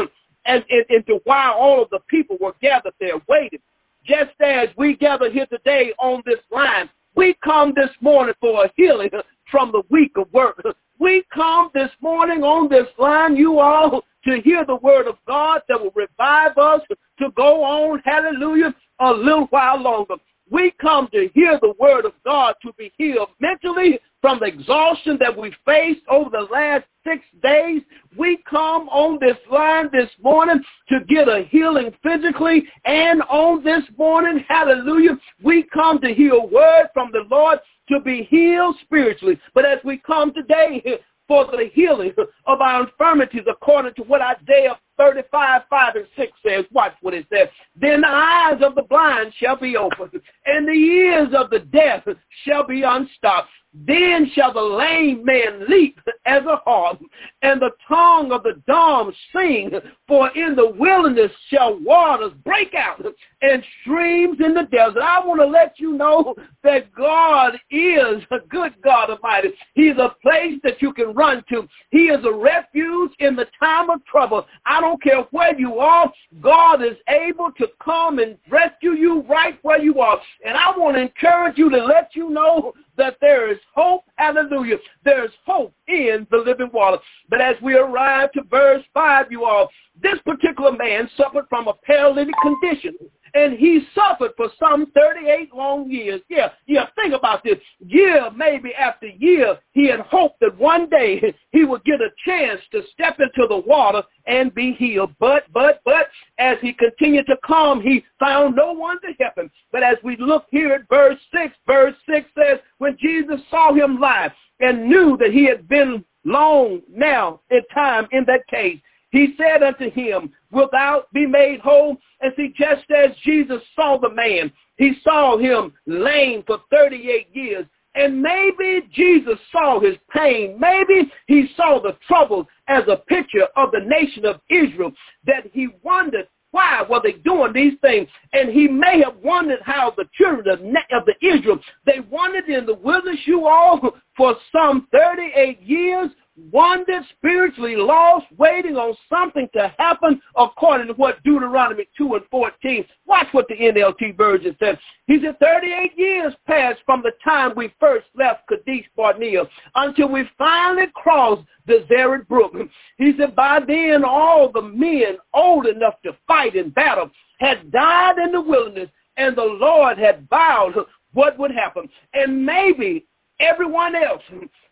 as, 0.44 0.60
into 0.90 1.20
why 1.24 1.50
all 1.50 1.82
of 1.82 1.88
the 1.88 2.00
people 2.08 2.36
were 2.42 2.54
gathered 2.60 2.92
there 3.00 3.16
waiting, 3.26 3.60
just 4.04 4.32
as 4.40 4.68
we 4.76 4.96
gather 4.96 5.30
here 5.30 5.46
today 5.46 5.94
on 5.98 6.22
this 6.26 6.40
line, 6.50 6.90
we 7.14 7.34
come 7.42 7.72
this 7.74 7.90
morning 8.02 8.34
for 8.38 8.66
a 8.66 8.70
healing 8.76 9.10
from 9.50 9.72
the 9.72 9.82
week 9.88 10.12
of 10.16 10.30
work. 10.34 10.62
We 10.98 11.24
come 11.32 11.70
this 11.72 11.90
morning 12.02 12.42
on 12.42 12.68
this 12.68 12.88
line, 12.98 13.34
you 13.34 13.60
all, 13.60 14.02
to 14.24 14.40
hear 14.42 14.64
the 14.66 14.76
word 14.76 15.06
of 15.06 15.16
God 15.26 15.62
that 15.68 15.80
will 15.80 15.92
revive 15.94 16.58
us 16.58 16.82
to 17.18 17.30
go 17.34 17.64
on, 17.64 18.02
hallelujah, 18.04 18.74
a 19.00 19.10
little 19.12 19.46
while 19.46 19.80
longer. 19.80 20.14
We 20.50 20.72
come 20.80 21.08
to 21.12 21.28
hear 21.34 21.58
the 21.60 21.74
word 21.78 22.06
of 22.06 22.12
God 22.24 22.54
to 22.62 22.72
be 22.78 22.90
healed 22.96 23.28
mentally 23.38 24.00
from 24.22 24.38
the 24.40 24.46
exhaustion 24.46 25.18
that 25.20 25.36
we 25.36 25.54
faced 25.66 26.00
over 26.08 26.30
the 26.30 26.48
last 26.50 26.84
six 27.06 27.22
days. 27.42 27.82
We 28.16 28.38
come 28.48 28.88
on 28.88 29.18
this 29.20 29.36
line 29.50 29.90
this 29.92 30.08
morning 30.22 30.62
to 30.88 31.00
get 31.06 31.28
a 31.28 31.46
healing 31.50 31.92
physically 32.02 32.64
and 32.84 33.22
on 33.22 33.62
this 33.62 33.82
morning, 33.96 34.44
hallelujah, 34.48 35.18
we 35.42 35.64
come 35.64 36.00
to 36.00 36.14
hear 36.14 36.34
a 36.34 36.44
word 36.44 36.88
from 36.94 37.10
the 37.12 37.24
Lord 37.30 37.58
to 37.90 38.00
be 38.00 38.26
healed 38.30 38.76
spiritually. 38.82 39.38
But 39.54 39.66
as 39.66 39.78
we 39.84 39.98
come 39.98 40.32
today 40.32 40.82
for 41.26 41.44
the 41.44 41.70
healing 41.72 42.12
of 42.46 42.60
our 42.60 42.84
infirmities 42.84 43.44
according 43.48 43.94
to 43.94 44.02
what 44.02 44.22
Isaiah 44.22 44.78
35, 44.98 45.62
5 45.70 45.96
and 45.96 46.06
6 46.16 46.32
says. 46.46 46.64
Watch 46.72 46.92
what 47.00 47.14
it 47.14 47.26
says. 47.32 47.48
Then 47.80 48.02
the 48.02 48.08
eyes 48.08 48.60
of 48.62 48.74
the 48.74 48.82
blind 48.82 49.32
shall 49.38 49.56
be 49.56 49.76
opened, 49.76 50.20
and 50.46 50.66
the 50.66 50.72
ears 50.72 51.28
of 51.36 51.50
the 51.50 51.60
deaf 51.60 52.04
shall 52.44 52.66
be 52.66 52.82
unstopped. 52.82 53.48
Then 53.86 54.30
shall 54.34 54.52
the 54.52 54.60
lame 54.60 55.24
man 55.24 55.66
leap 55.68 55.98
as 56.26 56.42
a 56.44 56.56
hart, 56.64 56.98
and 57.42 57.60
the 57.60 57.70
tongue 57.86 58.32
of 58.32 58.42
the 58.42 58.60
dumb 58.66 59.12
sing. 59.32 59.70
For 60.06 60.30
in 60.30 60.56
the 60.56 60.70
wilderness 60.70 61.30
shall 61.50 61.78
waters 61.80 62.32
break 62.44 62.74
out, 62.74 63.04
and 63.42 63.62
streams 63.82 64.38
in 64.44 64.54
the 64.54 64.64
desert. 64.64 65.02
I 65.02 65.24
want 65.24 65.40
to 65.40 65.46
let 65.46 65.78
you 65.78 65.92
know 65.92 66.34
that 66.62 66.92
God 66.94 67.58
is 67.70 68.22
a 68.30 68.38
good 68.48 68.74
God 68.82 69.10
Almighty. 69.10 69.50
He's 69.74 69.96
a 69.98 70.14
place 70.22 70.58
that 70.64 70.80
you 70.80 70.92
can 70.92 71.14
run 71.14 71.44
to. 71.50 71.68
He 71.90 72.08
is 72.08 72.24
a 72.24 72.32
refuge 72.32 73.12
in 73.18 73.36
the 73.36 73.46
time 73.60 73.90
of 73.90 74.04
trouble. 74.06 74.46
I 74.66 74.80
don't 74.80 75.02
care 75.02 75.22
where 75.30 75.58
you 75.58 75.78
are. 75.78 76.12
God 76.40 76.82
is 76.82 76.96
able 77.08 77.52
to 77.52 77.68
come 77.82 78.18
and 78.18 78.38
rescue 78.48 78.92
you 78.92 79.22
right 79.22 79.58
where 79.62 79.80
you 79.80 80.00
are. 80.00 80.18
And 80.44 80.56
I 80.56 80.76
want 80.76 80.96
to 80.96 81.02
encourage 81.02 81.58
you 81.58 81.70
to 81.70 81.84
let 81.84 82.10
you 82.14 82.30
know 82.30 82.72
that 82.98 83.16
there 83.20 83.50
is 83.50 83.58
hope. 83.74 84.04
Hallelujah. 84.16 84.76
There's 85.04 85.30
hope 85.46 85.72
in 85.86 86.26
the 86.30 86.36
living 86.36 86.70
water. 86.72 86.98
But 87.30 87.40
as 87.40 87.56
we 87.62 87.74
arrive 87.74 88.32
to 88.32 88.42
verse 88.50 88.84
5, 88.92 89.32
you 89.32 89.44
all, 89.44 89.70
this 90.02 90.18
particular 90.26 90.72
man 90.72 91.08
suffered 91.16 91.46
from 91.48 91.68
a 91.68 91.74
paralytic 91.74 92.34
condition 92.42 92.94
and 93.34 93.58
he 93.58 93.86
suffered 93.94 94.32
for 94.36 94.48
some 94.58 94.90
38 94.92 95.54
long 95.54 95.90
years. 95.90 96.20
Yeah, 96.28 96.50
yeah, 96.66 96.86
think 96.96 97.14
about 97.14 97.44
this. 97.44 97.56
Year, 97.80 98.30
maybe 98.34 98.74
after 98.74 99.06
year, 99.06 99.58
he 99.72 99.88
had 99.88 100.00
hoped 100.00 100.40
that 100.40 100.56
one 100.58 100.88
day 100.88 101.34
he 101.52 101.64
would 101.64 101.84
get 101.84 102.00
a 102.00 102.10
chance 102.24 102.60
to 102.72 102.82
step 102.92 103.18
into 103.20 103.46
the 103.48 103.58
water 103.58 104.02
and 104.26 104.54
be 104.54 104.72
healed. 104.72 105.14
But, 105.18 105.44
but, 105.52 105.80
but, 105.84 106.08
as 106.38 106.58
he 106.60 106.72
continued 106.72 107.26
to 107.26 107.36
come, 107.46 107.80
he 107.80 108.04
found 108.18 108.56
no 108.56 108.72
one 108.72 109.00
to 109.02 109.08
help 109.18 109.38
him. 109.38 109.50
But 109.72 109.82
as 109.82 109.96
we 110.02 110.16
look 110.16 110.46
here 110.50 110.72
at 110.72 110.88
verse 110.88 111.18
6, 111.34 111.54
verse 111.66 111.94
6 112.08 112.28
says, 112.36 112.58
when 112.78 112.96
Jesus 113.00 113.40
saw 113.50 113.72
him 113.72 114.00
lie 114.00 114.32
and 114.60 114.88
knew 114.88 115.16
that 115.18 115.32
he 115.32 115.44
had 115.44 115.68
been 115.68 116.04
long 116.24 116.82
now 116.90 117.40
in 117.50 117.62
time 117.74 118.06
in 118.12 118.24
that 118.26 118.46
case, 118.48 118.80
he 119.10 119.34
said 119.36 119.62
unto 119.62 119.90
him, 119.90 120.30
Wilt 120.50 120.72
thou 120.72 121.04
be 121.12 121.26
made 121.26 121.60
whole? 121.60 121.96
And 122.20 122.32
see, 122.36 122.52
just 122.56 122.90
as 122.90 123.16
Jesus 123.24 123.62
saw 123.74 123.98
the 123.98 124.10
man, 124.10 124.52
he 124.76 124.94
saw 125.02 125.38
him 125.38 125.72
lame 125.86 126.42
for 126.46 126.58
38 126.70 127.28
years. 127.32 127.66
And 127.94 128.22
maybe 128.22 128.86
Jesus 128.92 129.38
saw 129.50 129.80
his 129.80 129.96
pain. 130.10 130.58
Maybe 130.60 131.10
he 131.26 131.48
saw 131.56 131.80
the 131.80 131.96
troubles 132.06 132.46
as 132.68 132.84
a 132.86 132.96
picture 132.96 133.46
of 133.56 133.70
the 133.72 133.80
nation 133.80 134.24
of 134.24 134.40
Israel 134.50 134.92
that 135.26 135.50
he 135.52 135.68
wondered 135.82 136.28
why 136.50 136.82
were 136.88 137.00
they 137.02 137.12
doing 137.12 137.52
these 137.52 137.74
things? 137.80 138.08
And 138.32 138.50
he 138.50 138.68
may 138.68 139.02
have 139.02 139.16
wondered 139.22 139.60
how 139.62 139.92
the 139.96 140.08
children 140.14 140.48
of, 140.48 141.00
of 141.00 141.06
the 141.06 141.26
Israel, 141.26 141.58
they 141.84 142.00
wandered 142.00 142.48
in 142.48 142.64
the 142.64 142.74
wilderness, 142.74 143.20
you 143.26 143.46
all, 143.46 143.80
for 144.16 144.34
some 144.50 144.88
38 144.90 145.60
years 145.60 146.10
wandered, 146.52 147.02
spiritually 147.16 147.76
lost, 147.76 148.26
waiting 148.36 148.76
on 148.76 148.96
something 149.08 149.48
to 149.54 149.72
happen 149.78 150.20
according 150.36 150.86
to 150.88 150.92
what 150.94 151.22
Deuteronomy 151.22 151.88
2 151.96 152.14
and 152.14 152.24
14. 152.30 152.84
Watch 153.06 153.26
what 153.32 153.46
the 153.48 153.54
NLT 153.54 154.16
version 154.16 154.56
says. 154.60 154.76
He 155.06 155.20
said 155.22 155.38
38 155.40 155.92
years 155.96 156.34
passed 156.46 156.80
from 156.84 157.02
the 157.02 157.12
time 157.24 157.52
we 157.56 157.72
first 157.80 158.06
left 158.14 158.48
Kadesh 158.48 158.86
Barnea 158.96 159.44
until 159.74 160.08
we 160.08 160.28
finally 160.36 160.86
crossed 160.94 161.42
the 161.66 161.86
Zered 161.90 162.26
Brook. 162.28 162.54
He 162.96 163.12
said 163.18 163.34
by 163.36 163.60
then 163.66 164.04
all 164.04 164.50
the 164.50 164.62
men 164.62 165.18
old 165.34 165.66
enough 165.66 166.00
to 166.04 166.16
fight 166.26 166.54
in 166.54 166.70
battle 166.70 167.10
had 167.38 167.70
died 167.70 168.18
in 168.18 168.32
the 168.32 168.40
wilderness 168.40 168.90
and 169.16 169.36
the 169.36 169.42
Lord 169.44 169.98
had 169.98 170.26
vowed 170.30 170.74
what 171.12 171.38
would 171.38 171.50
happen. 171.50 171.88
And 172.14 172.44
maybe 172.44 173.06
everyone 173.40 173.94
else 173.94 174.22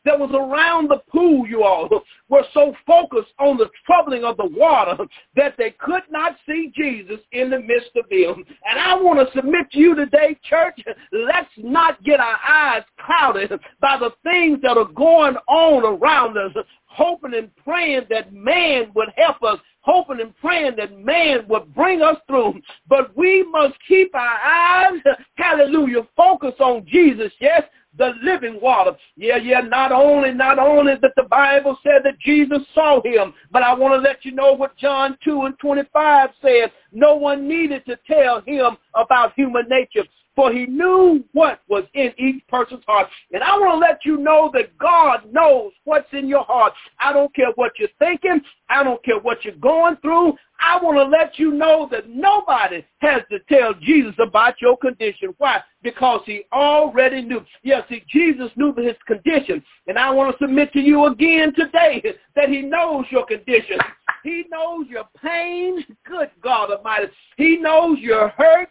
that 0.06 0.18
was 0.18 0.30
around 0.32 0.88
the 0.88 1.02
pool, 1.10 1.46
you 1.46 1.62
all, 1.62 1.88
were 2.28 2.44
so 2.54 2.74
focused 2.86 3.32
on 3.38 3.58
the 3.58 3.68
troubling 3.84 4.24
of 4.24 4.36
the 4.38 4.46
water 4.46 4.96
that 5.34 5.54
they 5.58 5.72
could 5.78 6.04
not 6.10 6.36
see 6.48 6.72
Jesus 6.74 7.20
in 7.32 7.50
the 7.50 7.58
midst 7.58 7.90
of 7.96 8.08
them. 8.08 8.44
And 8.68 8.78
I 8.78 8.94
want 8.94 9.18
to 9.18 9.36
submit 9.36 9.70
to 9.72 9.78
you 9.78 9.94
today, 9.94 10.38
church, 10.48 10.80
let's 11.12 11.50
not 11.58 12.02
get 12.04 12.20
our 12.20 12.38
eyes 12.48 12.82
clouded 13.04 13.52
by 13.80 13.98
the 13.98 14.10
things 14.22 14.60
that 14.62 14.78
are 14.78 14.92
going 14.92 15.36
on 15.48 15.84
around 15.84 16.38
us, 16.38 16.52
hoping 16.86 17.34
and 17.34 17.54
praying 17.56 18.06
that 18.08 18.32
man 18.32 18.92
would 18.94 19.10
help 19.16 19.42
us 19.42 19.58
hoping 19.86 20.20
and 20.20 20.36
praying 20.38 20.74
that 20.76 20.98
man 20.98 21.46
would 21.48 21.72
bring 21.72 22.02
us 22.02 22.16
through. 22.26 22.54
But 22.88 23.16
we 23.16 23.44
must 23.44 23.74
keep 23.86 24.12
our 24.14 24.20
eyes, 24.20 25.00
hallelujah, 25.36 26.08
focus 26.16 26.54
on 26.58 26.84
Jesus, 26.86 27.32
yes, 27.40 27.62
the 27.98 28.12
living 28.22 28.58
water. 28.60 28.92
Yeah, 29.16 29.36
yeah, 29.36 29.60
not 29.60 29.92
only, 29.92 30.32
not 30.32 30.58
only 30.58 30.94
that 31.00 31.12
the 31.16 31.24
Bible 31.24 31.78
said 31.82 32.02
that 32.04 32.18
Jesus 32.18 32.60
saw 32.74 33.02
him, 33.02 33.34
but 33.50 33.62
I 33.62 33.74
want 33.74 33.94
to 33.94 33.98
let 33.98 34.24
you 34.24 34.32
know 34.32 34.52
what 34.52 34.76
John 34.76 35.16
2 35.24 35.42
and 35.42 35.58
25 35.58 36.30
says. 36.42 36.70
No 36.92 37.16
one 37.16 37.48
needed 37.48 37.84
to 37.86 37.98
tell 38.06 38.40
him 38.42 38.76
about 38.94 39.32
human 39.34 39.68
nature 39.68 40.04
for 40.36 40.52
he 40.52 40.66
knew 40.66 41.24
what 41.32 41.62
was 41.66 41.84
in 41.94 42.12
each 42.18 42.46
person's 42.46 42.84
heart. 42.86 43.08
And 43.32 43.42
I 43.42 43.58
want 43.58 43.72
to 43.72 43.78
let 43.78 44.04
you 44.04 44.18
know 44.18 44.50
that 44.52 44.76
God 44.78 45.32
knows 45.32 45.72
what's 45.84 46.12
in 46.12 46.28
your 46.28 46.44
heart. 46.44 46.74
I 47.00 47.12
don't 47.14 47.34
care 47.34 47.50
what 47.54 47.72
you're 47.78 47.88
thinking. 47.98 48.42
I 48.68 48.84
don't 48.84 49.02
care 49.02 49.18
what 49.18 49.44
you're 49.44 49.54
going 49.54 49.96
through. 49.96 50.34
I 50.60 50.78
want 50.82 50.96
to 50.98 51.04
let 51.04 51.38
you 51.38 51.52
know 51.52 51.88
that 51.90 52.08
nobody 52.08 52.84
has 52.98 53.22
to 53.30 53.38
tell 53.48 53.74
Jesus 53.74 54.14
about 54.18 54.60
your 54.60 54.76
condition. 54.76 55.34
Why? 55.38 55.62
Because 55.82 56.20
he 56.26 56.44
already 56.52 57.22
knew. 57.22 57.44
Yes, 57.62 57.84
see, 57.88 58.04
Jesus 58.08 58.50
knew 58.56 58.74
his 58.74 58.96
condition. 59.06 59.62
And 59.86 59.98
I 59.98 60.10
want 60.10 60.32
to 60.32 60.44
submit 60.44 60.72
to 60.72 60.80
you 60.80 61.06
again 61.06 61.54
today 61.54 62.02
that 62.34 62.48
he 62.48 62.62
knows 62.62 63.06
your 63.10 63.26
condition. 63.26 63.78
He 64.26 64.44
knows 64.50 64.86
your 64.88 65.04
pain. 65.22 65.84
Good 66.04 66.32
God 66.42 66.72
Almighty. 66.72 67.06
He 67.36 67.58
knows 67.58 68.00
your 68.00 68.30
hurt. 68.30 68.68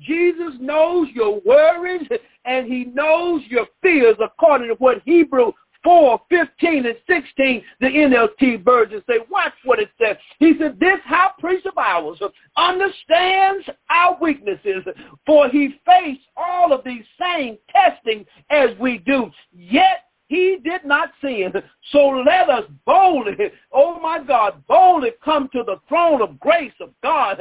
Jesus 0.00 0.54
knows 0.60 1.08
your 1.12 1.42
worries 1.42 2.08
and 2.46 2.66
he 2.66 2.86
knows 2.86 3.42
your 3.50 3.66
fears 3.82 4.16
according 4.24 4.68
to 4.68 4.74
what 4.76 5.02
Hebrew 5.04 5.52
4, 5.82 6.18
15, 6.30 6.86
and 6.86 6.96
16, 7.06 7.62
the 7.82 7.86
NLT 7.86 8.64
version 8.64 9.02
say, 9.06 9.18
watch 9.30 9.52
what 9.64 9.78
it 9.78 9.90
says. 10.00 10.16
He 10.38 10.54
said, 10.58 10.80
this 10.80 10.98
high 11.04 11.32
priest 11.38 11.66
of 11.66 11.76
ours 11.76 12.18
understands 12.56 13.66
our 13.90 14.16
weaknesses, 14.18 14.84
for 15.26 15.50
he 15.50 15.78
faced 15.84 16.22
all 16.34 16.72
of 16.72 16.82
these 16.82 17.04
same 17.20 17.58
testing 17.70 18.24
as 18.48 18.70
we 18.80 18.96
do. 18.96 19.30
Yet 19.52 20.06
he 20.34 20.58
did 20.64 20.84
not 20.84 21.10
sin. 21.20 21.52
So 21.92 22.08
let 22.08 22.50
us 22.50 22.64
boldly, 22.84 23.36
oh 23.72 24.00
my 24.00 24.18
God, 24.22 24.62
boldly 24.66 25.12
come 25.24 25.48
to 25.52 25.62
the 25.64 25.76
throne 25.88 26.20
of 26.22 26.40
grace 26.40 26.72
of 26.80 26.90
God. 27.02 27.38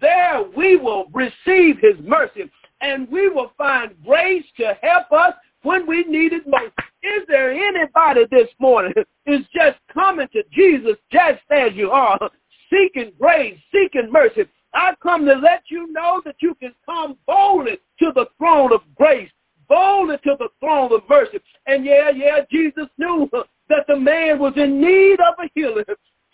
There 0.00 0.44
we 0.56 0.76
will 0.76 1.06
receive 1.12 1.78
his 1.80 1.98
mercy 2.04 2.50
and 2.80 3.10
we 3.10 3.28
will 3.28 3.52
find 3.58 3.96
grace 4.04 4.44
to 4.58 4.76
help 4.80 5.10
us 5.10 5.34
when 5.62 5.86
we 5.86 6.04
need 6.04 6.32
it 6.32 6.46
most. 6.46 6.72
Is 7.02 7.22
there 7.26 7.50
anybody 7.50 8.26
this 8.30 8.48
morning 8.60 8.92
is 9.26 9.40
just 9.52 9.78
coming 9.92 10.28
to 10.32 10.42
Jesus 10.52 10.96
just 11.10 11.40
as 11.50 11.72
you 11.74 11.90
are, 11.90 12.30
seeking 12.70 13.12
grace, 13.20 13.58
seeking 13.72 14.10
mercy. 14.12 14.42
I 14.72 14.94
come 15.02 15.24
to 15.26 15.34
let 15.34 15.62
you 15.70 15.90
know 15.92 16.20
that 16.24 16.36
you 16.40 16.54
can 16.56 16.74
come 16.84 17.16
boldly 17.26 17.78
to 18.00 18.12
the 18.14 18.26
throne 18.38 18.72
of 18.72 18.82
grace, 18.94 19.30
boldly 19.68 20.16
to 20.24 20.36
the 20.38 20.48
throne 20.60 20.92
of 20.92 21.02
mercy. 21.08 21.38
And 21.66 21.84
yeah, 21.84 22.10
yeah, 22.10 22.40
Jesus 22.50 22.86
knew 22.98 23.28
that 23.68 23.86
the 23.88 23.96
man 23.96 24.38
was 24.38 24.52
in 24.56 24.80
need 24.80 25.18
of 25.20 25.34
a 25.38 25.50
healing. 25.54 25.84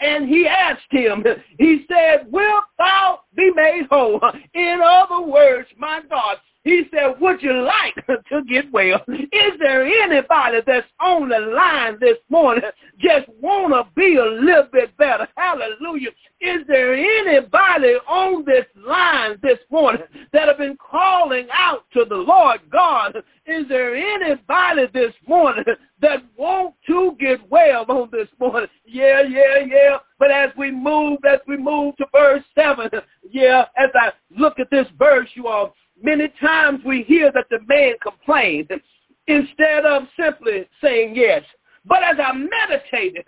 And 0.00 0.28
he 0.28 0.48
asked 0.48 0.90
him, 0.90 1.24
he 1.58 1.84
said, 1.88 2.26
wilt 2.32 2.64
thou 2.76 3.20
be 3.36 3.52
made 3.54 3.86
whole? 3.88 4.20
In 4.52 4.80
other 4.84 5.22
words, 5.22 5.68
my 5.78 6.00
God, 6.10 6.38
he 6.64 6.84
said, 6.92 7.20
would 7.20 7.42
you 7.42 7.62
like 7.62 7.94
to 8.06 8.42
get 8.48 8.70
well? 8.72 9.00
Is 9.08 9.52
there 9.58 9.84
anybody 9.84 10.58
that's 10.64 10.86
on 11.00 11.28
the 11.28 11.38
line 11.38 11.98
this 12.00 12.18
morning 12.28 12.62
just 12.98 13.28
want 13.40 13.72
to 13.72 13.84
be 13.96 14.16
a 14.16 14.24
little 14.24 14.68
bit 14.72 14.96
better? 14.96 15.26
Hallelujah. 15.36 16.10
Is 16.40 16.60
there 16.68 16.94
anybody 16.94 17.94
on 18.08 18.44
this 18.44 18.66
line 18.76 19.38
this 19.42 19.58
morning 19.70 20.02
that 20.32 20.48
have 20.48 20.58
been 20.58 20.76
calling 20.76 21.48
out 21.52 21.84
to 21.94 22.04
the 22.04 22.14
Lord 22.14 22.60
God? 22.70 23.16
Is 23.46 23.66
there 23.68 23.96
anybody 23.96 24.86
this 24.94 25.14
morning 25.26 25.64
that 26.00 26.22
want 26.36 26.74
to 26.86 27.16
get 27.18 27.48
well 27.50 27.84
on 27.88 28.08
this 28.12 28.28
morning? 28.38 28.68
Yeah, 28.84 29.22
yeah, 29.22 29.58
yeah. 29.66 29.96
But 30.18 30.30
as 30.30 30.50
we 30.56 30.70
move, 30.70 31.18
as 31.28 31.40
we 31.48 31.56
move 31.56 31.96
to 31.96 32.06
verse 32.12 32.44
7, 32.54 32.88
yeah, 33.28 33.66
as 33.76 33.90
I 33.94 34.12
look 34.30 34.60
at 34.60 34.70
this 34.70 34.86
verse, 34.96 35.28
you 35.34 35.48
all, 35.48 35.74
Many 36.00 36.28
times 36.40 36.80
we 36.84 37.02
hear 37.02 37.30
that 37.32 37.46
the 37.50 37.60
man 37.66 37.94
complained 38.02 38.70
instead 39.26 39.84
of 39.84 40.04
simply 40.18 40.68
saying 40.80 41.14
yes. 41.14 41.42
But 41.84 42.02
as 42.02 42.16
I 42.18 42.32
meditated 42.32 43.24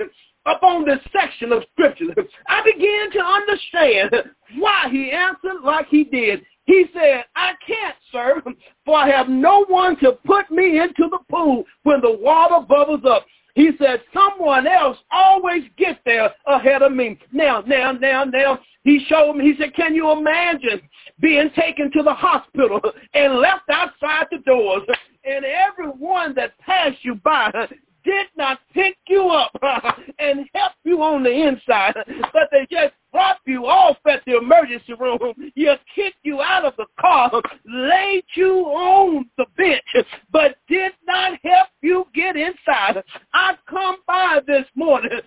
upon 0.47 0.85
this 0.85 1.01
section 1.13 1.53
of 1.53 1.65
scripture, 1.73 2.15
I 2.47 2.63
began 2.63 3.11
to 3.13 3.21
understand 3.21 4.11
why 4.59 4.89
he 4.91 5.11
answered 5.11 5.63
like 5.65 5.89
he 5.89 6.05
did. 6.05 6.45
He 6.67 6.87
said, 6.95 7.25
I 7.37 7.53
can't, 7.67 7.97
sir, 8.11 8.43
for 8.85 8.97
I 8.97 9.11
have 9.11 9.29
no 9.29 9.65
one 9.67 9.99
to 10.01 10.13
put 10.25 10.51
me 10.51 10.81
into 10.81 11.09
the 11.11 11.19
pool 11.31 11.65
when 11.83 12.01
the 12.01 12.17
water 12.17 12.65
bubbles 12.67 13.05
up. 13.07 13.27
He 13.55 13.71
said, 13.79 14.03
someone 14.13 14.67
else 14.67 14.99
always 15.13 15.63
gets 15.77 16.01
there 16.05 16.35
ahead 16.47 16.83
of 16.83 16.93
me. 16.93 17.19
Now, 17.33 17.63
now, 17.67 17.93
now, 17.93 18.25
now, 18.25 18.59
he 18.83 19.05
showed 19.09 19.35
me, 19.35 19.45
he 19.45 19.55
said, 19.59 19.75
can 19.75 19.95
you 19.95 20.11
imagine 20.11 20.81
being 21.21 21.51
taken 21.57 21.91
to 21.93 22.03
the 22.03 22.13
hospital 22.13 22.81
and 23.15 23.37
left 23.37 23.69
outside 23.71 24.27
the 24.31 24.39
doors 24.39 24.83
and 25.25 25.45
everyone 25.45 26.35
that 26.35 26.59
passed 26.59 26.99
you 27.03 27.15
by 27.17 27.51
did 28.05 28.27
not 28.37 28.59
pick 28.75 28.97
you 29.09 29.29
up 29.29 29.51
and 30.19 30.47
help 30.55 30.73
you 30.85 31.03
on 31.03 31.23
the 31.23 31.31
inside, 31.31 31.95
but 32.33 32.49
they 32.53 32.67
just 32.71 32.93
dropped 33.13 33.47
you 33.47 33.67
off 33.67 33.97
at 34.07 34.23
the 34.27 34.37
emergency 34.37 34.93
room. 34.93 35.19
You 35.55 35.75
kicked 35.95 36.19
you 36.23 36.43
out 36.43 36.65
of 36.65 36.75
the 36.77 36.87
car, 37.01 37.31
laid 37.65 38.25
you 38.35 38.59
on 38.67 39.31
the 39.39 39.47
bench, 39.57 40.07
but 40.31 40.57
did 40.69 40.93
not 41.07 41.39
help 41.43 41.69
you 41.81 42.07
get 42.15 42.37
inside. 42.37 43.03
I 43.33 43.57
come 43.69 43.97
by 44.07 44.41
this 44.47 44.67
morning 44.75 45.21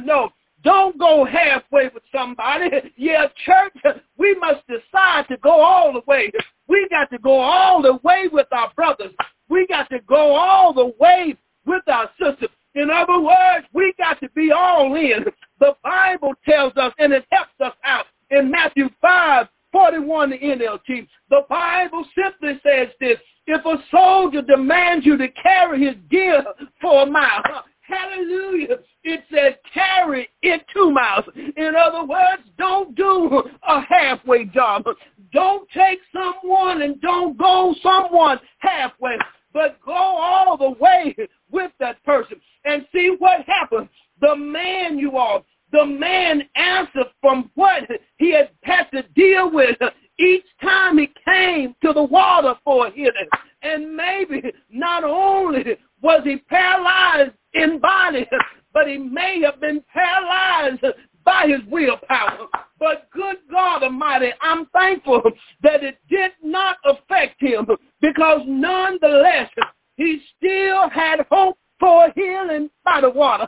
to 0.00 0.06
know. 0.06 0.30
Don't 0.62 0.98
go 0.98 1.24
halfway 1.24 1.88
with 1.94 2.02
somebody. 2.12 2.92
Yeah, 2.96 3.26
church, 3.46 3.96
we 4.18 4.34
must 4.34 4.62
decide 4.66 5.26
to 5.28 5.38
go 5.38 5.60
all 5.62 5.92
the 5.92 6.02
way. 6.06 6.30
We 6.68 6.86
got 6.90 7.10
to 7.10 7.18
go 7.18 7.40
all 7.40 7.80
the 7.82 7.98
way 8.02 8.28
with 8.30 8.46
our 8.52 8.70
brothers. 8.74 9.12
We 9.48 9.66
got 9.66 9.88
to 9.90 10.00
go 10.00 10.34
all 10.36 10.72
the 10.74 10.92
way 11.00 11.34
with 11.66 11.82
our 11.88 12.10
sisters. 12.20 12.50
In 12.74 12.90
other 12.90 13.20
words, 13.20 13.66
we 13.72 13.92
got 13.98 14.20
to 14.20 14.28
be 14.30 14.52
all 14.52 14.94
in. 14.94 15.24
The 15.58 15.76
Bible 15.82 16.34
tells 16.48 16.76
us, 16.76 16.92
and 16.98 17.12
it 17.12 17.24
helps 17.30 17.58
us 17.60 17.74
out 17.84 18.06
in 18.30 18.50
Matthew 18.50 18.88
5, 19.00 19.48
41, 19.72 20.30
the 20.30 20.38
NLT. 20.38 21.08
The 21.30 21.42
Bible 21.48 22.04
simply 22.14 22.60
says 22.62 22.88
this, 23.00 23.18
if 23.46 23.64
a 23.64 23.82
soldier 23.90 24.42
demands 24.42 25.04
you 25.04 25.16
to 25.16 25.28
carry 25.28 25.86
his 25.86 25.96
gear 26.08 26.44
for 26.80 27.02
a 27.02 27.06
mile, 27.06 27.42
hallelujah, 27.80 28.76
it 29.02 29.24
says 29.32 29.54
carry 29.74 30.28
it 30.42 30.62
two 30.72 30.90
miles. 30.90 31.24
In 31.34 31.74
other 31.76 32.04
words, 32.04 32.42
don't 32.58 32.94
do 32.94 33.42
a 33.66 33.80
halfway 33.80 34.44
job. 34.44 34.84
Don't 35.32 35.68
take 35.70 35.98
and 36.78 37.00
don't 37.00 37.36
go 37.38 37.74
someone 37.82 38.38
halfway, 38.58 39.16
but 39.52 39.78
go 39.84 39.92
all 39.92 40.56
the 40.56 40.70
way 40.80 41.14
with 41.50 41.72
that 41.80 42.02
person 42.04 42.40
and 42.64 42.86
see 42.92 43.14
what 43.18 43.44
happens. 43.46 43.88
The 44.20 44.36
man 44.36 44.98
you 44.98 45.16
are, 45.16 45.42
the 45.72 45.86
man 45.86 46.42
answered 46.56 47.06
from 47.20 47.50
what 47.54 47.84
he 48.18 48.32
had 48.32 48.50
had 48.62 48.84
to 48.92 49.02
deal 49.14 49.50
with 49.50 49.76
each 50.18 50.44
time 50.62 50.98
he 50.98 51.10
came 51.24 51.74
to 51.82 51.92
the 51.92 52.02
water 52.02 52.54
for 52.64 52.90
healing. 52.90 53.28
And 53.62 53.94
maybe 53.94 54.42
not 54.70 55.04
only 55.04 55.76
was 56.02 56.22
he 56.24 56.36
paralyzed 56.48 57.32
in 57.54 57.78
body, 57.78 58.26
but 58.72 58.86
he 58.86 58.98
may 58.98 59.40
have 59.42 59.60
been 59.60 59.82
paralyzed 59.92 60.84
by 61.24 61.46
his 61.46 61.60
willpower. 61.70 62.46
But 62.78 63.08
good 63.12 63.36
God 63.50 63.82
Almighty, 63.82 64.30
I'm 64.40 64.66
thankful 64.66 65.22
that 65.62 65.84
it 65.84 65.98
did 66.08 66.32
not 66.42 66.76
affect 66.84 67.40
him 67.40 67.66
because 68.00 68.40
nonetheless, 68.46 69.50
he 69.96 70.20
still 70.36 70.88
had 70.88 71.26
hope 71.30 71.58
for 71.78 72.10
healing 72.14 72.70
by 72.84 73.00
the 73.00 73.10
water. 73.10 73.46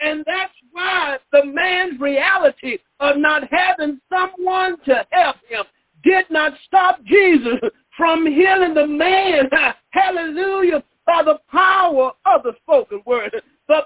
And 0.00 0.24
that's 0.26 0.52
why 0.72 1.18
the 1.32 1.44
man's 1.46 1.98
reality 2.00 2.78
of 3.00 3.16
not 3.16 3.44
having 3.50 4.00
someone 4.10 4.78
to 4.84 5.06
help 5.10 5.36
him 5.48 5.64
did 6.02 6.26
not 6.30 6.52
stop 6.66 7.02
Jesus 7.04 7.58
from 7.96 8.26
healing 8.26 8.74
the 8.74 8.86
man. 8.86 9.48
Hallelujah 9.90 10.82
by 11.06 11.22
the 11.22 11.38
power 11.50 12.12
of 12.26 12.42
the 12.42 12.52
spoken 12.62 13.02
word. 13.06 13.34
The 13.68 13.82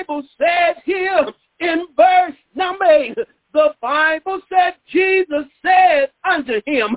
Bible 0.00 0.22
says 0.38 0.76
here 0.84 1.26
in 1.60 1.86
verse 1.94 2.34
number 2.54 2.84
8, 2.86 3.18
the 3.52 3.74
Bible 3.82 4.40
said 4.48 4.74
Jesus 4.90 5.44
said 5.60 6.10
unto 6.28 6.60
him, 6.64 6.96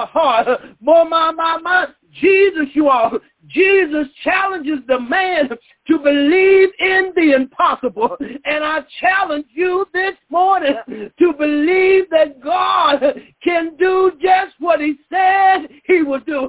the 0.00 0.06
heart. 0.06 0.48
More, 0.80 1.08
my, 1.08 1.30
my, 1.32 1.58
my, 1.58 1.86
Jesus, 2.20 2.66
you 2.74 2.88
are. 2.88 3.12
Jesus 3.48 4.06
challenges 4.24 4.78
the 4.86 4.98
man 4.98 5.48
to 5.48 5.98
believe 5.98 6.68
in 6.78 7.12
the 7.14 7.32
impossible. 7.34 8.16
And 8.20 8.64
I 8.64 8.80
challenge 9.00 9.46
you 9.52 9.86
this 9.92 10.14
morning 10.28 10.74
to 10.86 11.32
believe 11.38 12.10
that 12.10 12.40
God 12.42 13.02
can 13.42 13.76
do 13.76 14.12
just 14.20 14.54
what 14.58 14.80
he 14.80 14.96
said 15.08 15.68
he 15.84 16.02
would 16.02 16.26
do. 16.26 16.48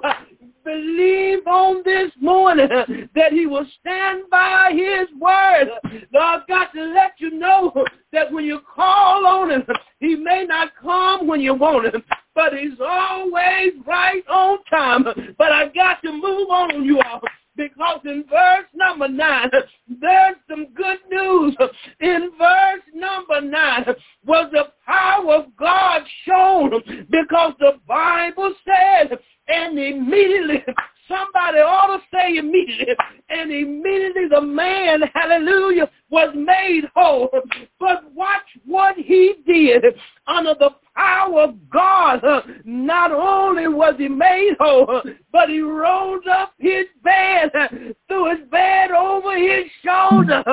Believe 0.63 1.47
on 1.47 1.81
this 1.83 2.11
morning 2.19 2.67
that 3.15 3.31
he 3.31 3.45
will 3.45 3.65
stand 3.79 4.23
by 4.29 4.71
his 4.71 5.07
word. 5.19 5.69
I've 6.19 6.47
got 6.47 6.73
to 6.73 6.83
let 6.93 7.13
you 7.17 7.31
know 7.31 7.73
that 8.13 8.31
when 8.31 8.45
you 8.45 8.61
call 8.75 9.25
on 9.25 9.51
him, 9.51 9.63
he 9.99 10.15
may 10.15 10.45
not 10.45 10.69
come 10.81 11.27
when 11.27 11.41
you 11.41 11.53
want 11.55 11.93
him, 11.93 12.03
but 12.35 12.53
he's 12.53 12.79
always 12.79 13.73
right 13.87 14.23
on 14.29 14.59
time. 14.69 15.05
But 15.37 15.51
I 15.51 15.69
got 15.69 16.01
to 16.03 16.11
move 16.11 16.49
on, 16.49 16.85
you 16.85 17.01
all, 17.01 17.21
because 17.61 17.99
in 18.05 18.23
verse 18.27 18.65
number 18.73 19.07
nine, 19.07 19.49
there's 19.87 20.35
some 20.49 20.65
good 20.73 20.97
news. 21.11 21.55
In 21.99 22.31
verse 22.37 22.81
number 22.95 23.39
nine 23.39 23.85
was 24.25 24.49
the 24.51 24.65
power 24.83 25.35
of 25.35 25.55
God 25.57 26.01
shown 26.25 26.71
because 27.11 27.53
the 27.59 27.73
Bible 27.87 28.53
said, 28.65 29.19
and 29.47 29.77
immediately 29.77 30.63
Somebody 31.11 31.57
ought 31.57 31.97
to 31.97 32.01
say 32.13 32.37
immediately. 32.37 32.95
And 33.29 33.51
immediately 33.51 34.27
the 34.29 34.41
man, 34.41 35.01
hallelujah, 35.13 35.89
was 36.09 36.33
made 36.35 36.85
whole. 36.95 37.29
But 37.79 38.13
watch 38.13 38.47
what 38.65 38.95
he 38.95 39.35
did 39.45 39.83
under 40.27 40.53
the 40.57 40.69
of 41.37 41.69
God. 41.69 42.21
Not 42.65 43.11
only 43.11 43.67
was 43.67 43.95
he 43.97 44.07
made 44.07 44.55
whole, 44.59 45.01
but 45.31 45.49
he 45.49 45.61
rolled 45.61 46.27
up 46.27 46.53
his 46.59 46.85
bed, 47.03 47.51
threw 48.07 48.29
his 48.35 48.47
bed 48.49 48.91
over 48.91 49.37
his 49.37 49.65
shoulder, 49.83 50.43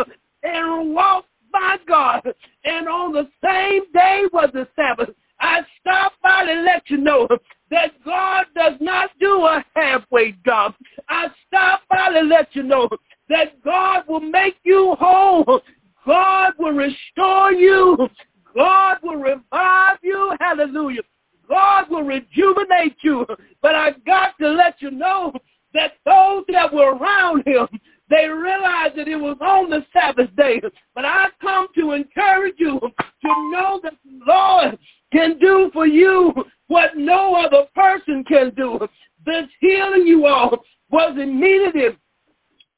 and 0.43 0.95
walked 0.95 1.29
by 1.53 1.77
God. 1.87 2.23
And 2.65 2.89
on 2.89 3.13
the 3.13 3.29
same 3.45 3.83
day 3.93 4.25
was 4.33 4.51
the 4.53 4.69
Sabbath. 4.77 5.15
I 5.41 5.61
stop 5.81 6.13
by 6.23 6.45
to 6.47 6.63
let 6.63 6.83
you 6.91 6.97
know 6.97 7.29
that 7.71 7.93
God 8.05 8.47
does 8.57 8.75
not 8.81 9.11
do 9.21 9.43
a 9.43 9.65
halfway 9.77 10.33
job. 10.45 10.75
I 11.09 11.29
stop 11.47 11.83
by 11.89 12.13
to 12.13 12.21
let 12.21 12.55
you 12.55 12.65
know 12.65 12.89
that 13.29 13.63
God 13.63 14.05
will 14.09 14.21
make 14.21 14.57
you 14.65 14.97
whole. 14.99 15.61
God 16.07 16.55
will 16.59 16.73
restore 16.73 17.53
you. 17.53 18.09
God 18.55 18.99
will 19.03 19.17
revive 19.17 19.99
you. 20.03 20.35
Hallelujah. 20.41 21.03
God 21.49 21.91
will 21.91 22.03
rejuvenate 22.03 22.97
you. 23.03 23.27
But 23.63 23.75
I've 23.75 24.05
got 24.05 24.39
to 24.41 24.49
let 24.51 24.81
you 24.81 24.91
know 24.91 25.33
that 25.75 25.93
those 26.05 26.45
that 26.49 26.73
were 26.73 26.95
around 26.95 27.47
him, 27.47 27.69
they 28.11 28.27
realized 28.27 28.97
that 28.97 29.09
it 29.09 29.17
was 29.17 29.37
on 29.41 29.71
the 29.71 29.85
Sabbath 29.93 30.35
day. 30.37 30.61
But 30.95 31.05
I 31.05 31.27
come 31.41 31.69
to 31.77 31.93
encourage 31.93 32.57
you 32.59 32.81
to 32.81 33.51
know 33.51 33.81
that 33.83 33.95
the 34.05 34.21
Lord 34.27 34.79
can 35.13 35.39
do 35.39 35.71
for 35.73 35.87
you 35.87 36.33
what 36.69 36.97
no 36.97 37.35
other 37.35 37.67
person 37.75 38.25
can 38.25 38.53
do. 38.55 38.79
This 39.27 39.47
healing 39.61 40.07
you 40.07 40.27
all 40.27 40.59
was 40.91 41.19
immediate 41.21 41.97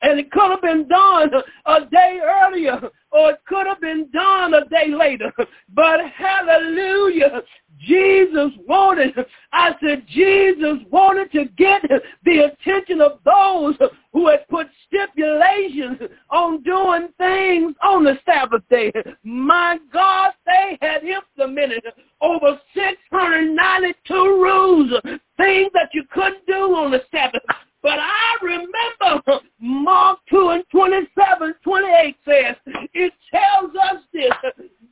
and 0.03 0.19
it 0.19 0.31
could 0.31 0.51
have 0.51 0.63
been 0.63 0.89
done 0.89 1.31
a 1.67 1.85
day 1.87 2.21
earlier 2.23 2.81
or 3.13 3.31
it 3.31 3.41
could 3.47 3.67
have 3.67 3.81
been 3.81 4.09
done 4.13 4.55
a 4.55 4.65
day 4.69 4.89
later. 4.89 5.33
But 5.75 6.01
hallelujah, 6.17 7.43
Jesus 7.81 8.51
wanted, 8.67 9.15
I 9.53 9.75
said, 9.83 10.07
Jesus 10.09 10.79
wanted 10.91 11.33
to 11.33 11.47
get 11.57 11.83
the 12.25 12.39
attention 12.39 13.01
of 13.01 13.21
those 13.25 13.77
who 14.13 14.29
had 14.29 14.47
put 14.49 14.69
stipulations 14.87 15.99
on 16.31 16.63
doing 16.63 17.09
things 17.19 17.75
on 17.83 18.05
the 18.05 18.19
Sabbath 18.27 18.63
day. 18.71 18.93
My 19.25 19.79
God, 19.93 20.33
they 20.47 20.79
had 20.81 21.05
implemented 21.05 21.85
over 22.21 22.61
692 22.75 24.15
rules, 24.15 24.91
things 25.37 25.71
that 25.75 25.91
you 25.93 26.05
couldn't 26.13 26.47
do 26.47 26.75
on 26.75 26.91
the 26.91 27.03
Sabbath. 27.11 27.43
But 27.83 27.99
I 27.99 28.37
remember 28.43 29.41
Mark 29.59 30.19
2 30.31 30.49
and 30.51 30.65
27, 30.71 31.55
28 31.63 32.17
says, 32.27 32.57
it 32.93 33.13
tells 33.33 33.75
us 33.75 34.03
this, 34.13 34.31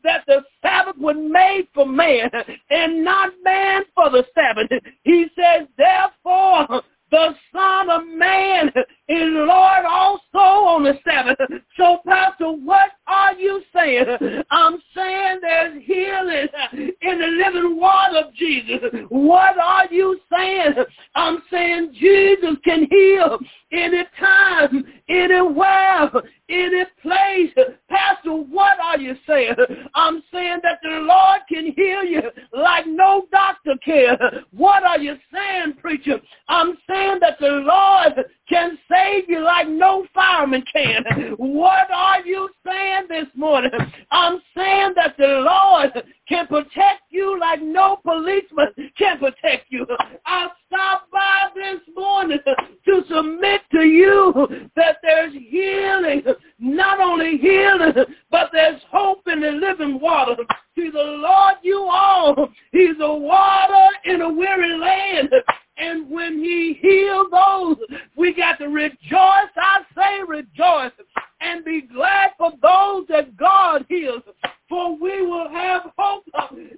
that 0.05 0.24
the 0.27 0.42
Sabbath 0.62 0.96
was 0.96 1.16
made 1.18 1.68
for 1.74 1.87
man 1.87 2.31
and 2.70 3.05
not 3.05 3.33
man 3.44 3.83
for 3.94 4.11
the 4.11 4.24
Sabbath. 4.35 4.70
He 5.03 5.27
says, 5.37 5.68
therefore, 5.77 6.83
the 7.11 7.35
Son 7.53 7.90
of 7.90 8.07
Man 8.07 8.68
is 9.09 9.29
Lord 9.33 9.85
also 9.88 10.38
on 10.38 10.85
the 10.85 10.98
Sabbath. 11.07 11.38
So, 11.77 11.98
Pastor, 12.07 12.53
what 12.53 12.90
are 13.07 13.33
you 13.35 13.62
saying? 13.74 14.05
You 61.62 61.88
all, 61.90 62.49
he's 62.73 62.97
a 63.01 63.14
water 63.14 63.88
in 64.05 64.23
a 64.23 64.33
weary 64.33 64.79
land. 64.79 65.31
And 65.77 66.11
when 66.11 66.38
he 66.38 66.79
heals 66.81 67.29
those, 67.31 67.77
we 68.16 68.35
got 68.35 68.59
to 68.59 68.66
rejoice. 68.66 68.99
I 69.12 69.83
say 69.97 70.23
rejoice 70.27 70.92
and 71.40 71.64
be 71.64 71.83
glad 71.83 72.31
for 72.37 72.51
those 72.62 73.07
that 73.09 73.37
God 73.37 73.87
heals. 73.88 74.23
For 74.68 74.99
we 74.99 75.23
will 75.25 75.49
have 75.49 75.92
hope 75.97 76.25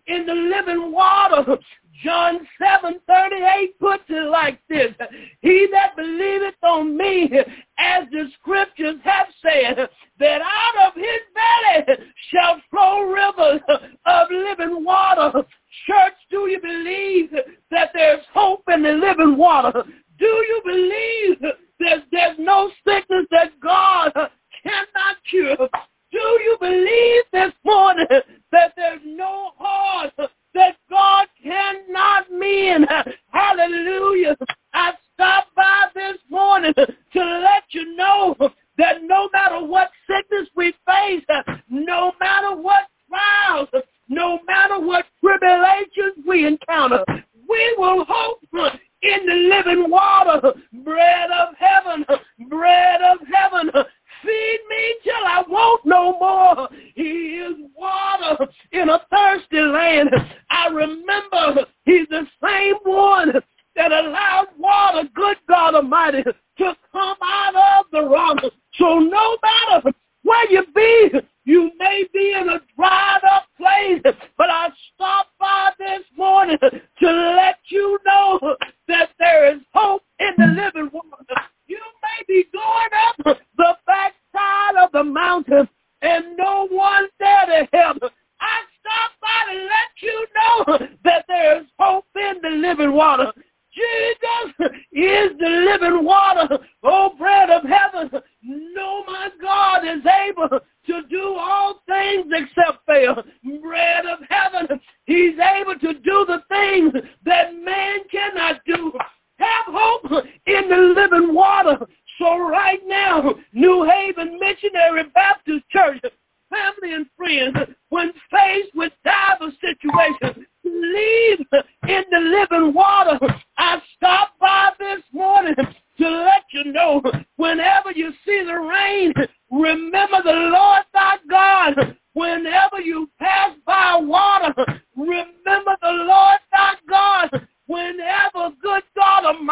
in 0.07 0.27
the 0.27 0.35
living 0.35 0.93
water. 0.93 1.59
John 2.05 2.47
7, 2.59 3.01
38 3.07 3.79
puts 3.79 4.05
it 4.09 4.31
like 4.31 4.59
this. 4.69 4.93
He 5.41 5.69
that 5.73 5.97
believeth 5.97 6.55
on 6.63 6.97
me, 6.97 7.31
as 7.79 8.05
the 8.11 8.29
scriptures 8.41 8.97
have 9.05 9.27
said, 9.43 9.89
that 10.19 10.41
out 10.41 10.89
of 10.89 10.95
his 10.95 11.21
belly 11.35 11.97
shall 12.31 12.61
flow 12.71 13.03
rivers 13.03 13.61
of 14.07 14.29
living 14.31 14.85
water. 14.85 15.43
Church, 15.87 16.15
do 16.31 16.49
you 16.49 16.61
believe 16.61 17.31
that 17.71 17.91
there's 17.95 18.25
hope 18.33 18.63
in 18.69 18.83
the 18.83 18.93
living 18.93 19.37
water? 19.37 19.85
Do 20.19 20.27
you 20.27 20.61
believe 20.65 21.53
that 21.81 22.05
there's 22.11 22.39
no 22.39 22.71
sickness 22.87 23.27
that 23.31 23.59
God 23.61 24.13
cannot 24.15 25.17
cure? 25.29 25.69
Do 26.13 26.19
you 26.19 26.57
believe 26.61 27.23
this 27.33 27.53
morning 27.65 28.07
that 28.53 28.73
there's 28.77 29.01
no 29.05 29.53
heart 29.57 30.13
cannot 32.01 32.27
mend? 32.31 32.87
Hallelujah. 33.31 34.37
I 34.73 34.93
stopped 35.15 35.55
by 35.55 35.87
this 35.95 36.19
morning 36.31 36.50
water. 92.91 93.33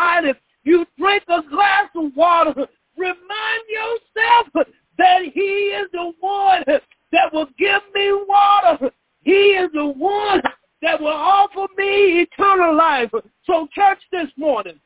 Almighty, 0.09 0.39
you 0.65 0.87
drink 0.99 1.23
a 1.29 1.43
glass 1.49 1.89
of 1.95 2.15
water, 2.17 2.67
remind 2.97 3.63
yourself 3.69 4.67
that 4.99 5.23
he 5.33 5.41
is 5.41 5.89
the 5.93 6.13
one 6.21 6.65
that 6.67 7.33
will 7.33 7.49
give 7.59 7.83
me 7.95 8.13
water. 8.29 8.91
He 9.23 9.33
is 9.33 9.71
the 9.73 9.87
one 9.87 10.43
that 10.83 11.01
will 11.01 11.09
offer 11.09 11.67
me 11.77 12.23
eternal 12.23 12.77
life. 12.77 13.11
So 13.45 13.69
church 13.73 13.99
this 14.13 14.29
morning, 14.37 14.81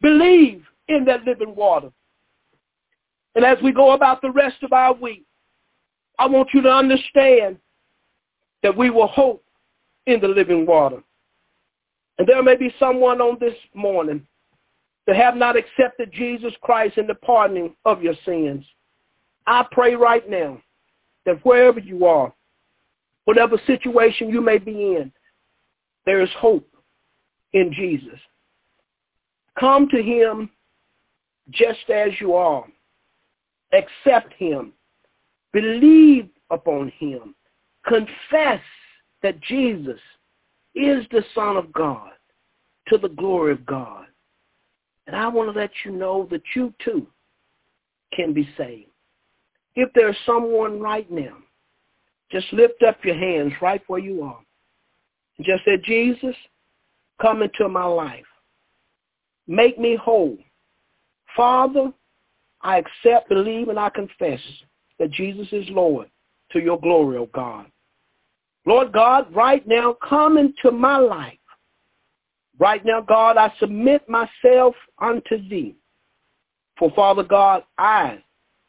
believe 0.00 0.64
in 0.88 1.04
that 1.06 1.24
living 1.24 1.54
water. 1.54 1.90
And 3.34 3.44
as 3.44 3.58
we 3.62 3.72
go 3.72 3.92
about 3.92 4.22
the 4.22 4.30
rest 4.30 4.62
of 4.62 4.72
our 4.72 4.94
week, 4.94 5.24
I 6.18 6.26
want 6.26 6.48
you 6.54 6.62
to 6.62 6.70
understand 6.70 7.58
that 8.62 8.76
we 8.76 8.88
will 8.88 9.08
hope 9.08 9.44
in 10.06 10.20
the 10.20 10.28
living 10.28 10.64
water. 10.64 11.02
And 12.18 12.26
there 12.26 12.42
may 12.42 12.56
be 12.56 12.74
someone 12.78 13.20
on 13.20 13.36
this 13.38 13.54
morning 13.74 14.26
that 15.06 15.16
have 15.16 15.36
not 15.36 15.56
accepted 15.56 16.12
Jesus 16.12 16.52
Christ 16.62 16.98
in 16.98 17.06
the 17.06 17.14
pardoning 17.14 17.74
of 17.84 18.02
your 18.02 18.14
sins. 18.24 18.64
I 19.46 19.64
pray 19.70 19.94
right 19.94 20.28
now 20.28 20.60
that 21.24 21.44
wherever 21.44 21.78
you 21.78 22.06
are, 22.06 22.32
whatever 23.24 23.60
situation 23.66 24.28
you 24.28 24.40
may 24.40 24.58
be 24.58 24.96
in, 24.96 25.12
there 26.04 26.22
is 26.22 26.30
hope 26.38 26.68
in 27.52 27.72
Jesus. 27.72 28.18
Come 29.58 29.88
to 29.88 30.02
him 30.02 30.50
just 31.50 31.88
as 31.92 32.10
you 32.20 32.34
are. 32.34 32.64
Accept 33.72 34.32
him. 34.34 34.72
Believe 35.52 36.28
upon 36.50 36.92
him. 36.98 37.34
Confess 37.86 38.60
that 39.22 39.40
Jesus 39.40 40.00
is 40.74 41.04
the 41.10 41.24
Son 41.34 41.56
of 41.56 41.72
God 41.72 42.10
to 42.88 42.98
the 42.98 43.08
glory 43.08 43.52
of 43.52 43.64
God. 43.64 44.06
And 45.06 45.14
I 45.14 45.28
want 45.28 45.52
to 45.52 45.58
let 45.58 45.70
you 45.84 45.92
know 45.92 46.26
that 46.30 46.42
you 46.54 46.74
too 46.84 47.06
can 48.12 48.32
be 48.32 48.48
saved. 48.56 48.90
If 49.74 49.90
there's 49.94 50.16
someone 50.24 50.80
right 50.80 51.10
now, 51.10 51.36
just 52.30 52.52
lift 52.52 52.82
up 52.82 53.04
your 53.04 53.14
hands 53.14 53.52
right 53.60 53.82
where 53.86 54.00
you 54.00 54.22
are. 54.22 54.40
And 55.38 55.46
just 55.46 55.64
say, 55.64 55.76
Jesus, 55.84 56.34
come 57.20 57.42
into 57.42 57.68
my 57.68 57.84
life. 57.84 58.24
Make 59.46 59.78
me 59.78 59.96
whole. 59.96 60.38
Father, 61.36 61.92
I 62.62 62.78
accept, 62.78 63.28
believe, 63.28 63.68
and 63.68 63.78
I 63.78 63.90
confess 63.90 64.40
that 64.98 65.12
Jesus 65.12 65.46
is 65.52 65.66
Lord 65.68 66.08
to 66.52 66.58
your 66.58 66.80
glory, 66.80 67.18
O 67.18 67.22
oh 67.22 67.30
God. 67.32 67.66
Lord 68.64 68.92
God, 68.92 69.32
right 69.32 69.66
now, 69.68 69.96
come 70.06 70.38
into 70.38 70.72
my 70.72 70.96
life. 70.96 71.35
Right 72.58 72.84
now, 72.84 73.00
God, 73.00 73.36
I 73.36 73.52
submit 73.60 74.08
myself 74.08 74.74
unto 74.98 75.36
thee. 75.48 75.76
For 76.78 76.90
Father 76.94 77.22
God, 77.22 77.64
I 77.78 78.22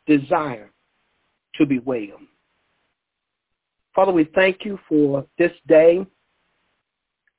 desire 0.06 0.72
to 1.56 1.66
be 1.66 1.80
well. 1.80 2.20
Father, 3.96 4.12
we 4.12 4.26
thank 4.36 4.64
you 4.64 4.80
for 4.88 5.26
this 5.38 5.52
day. 5.68 6.06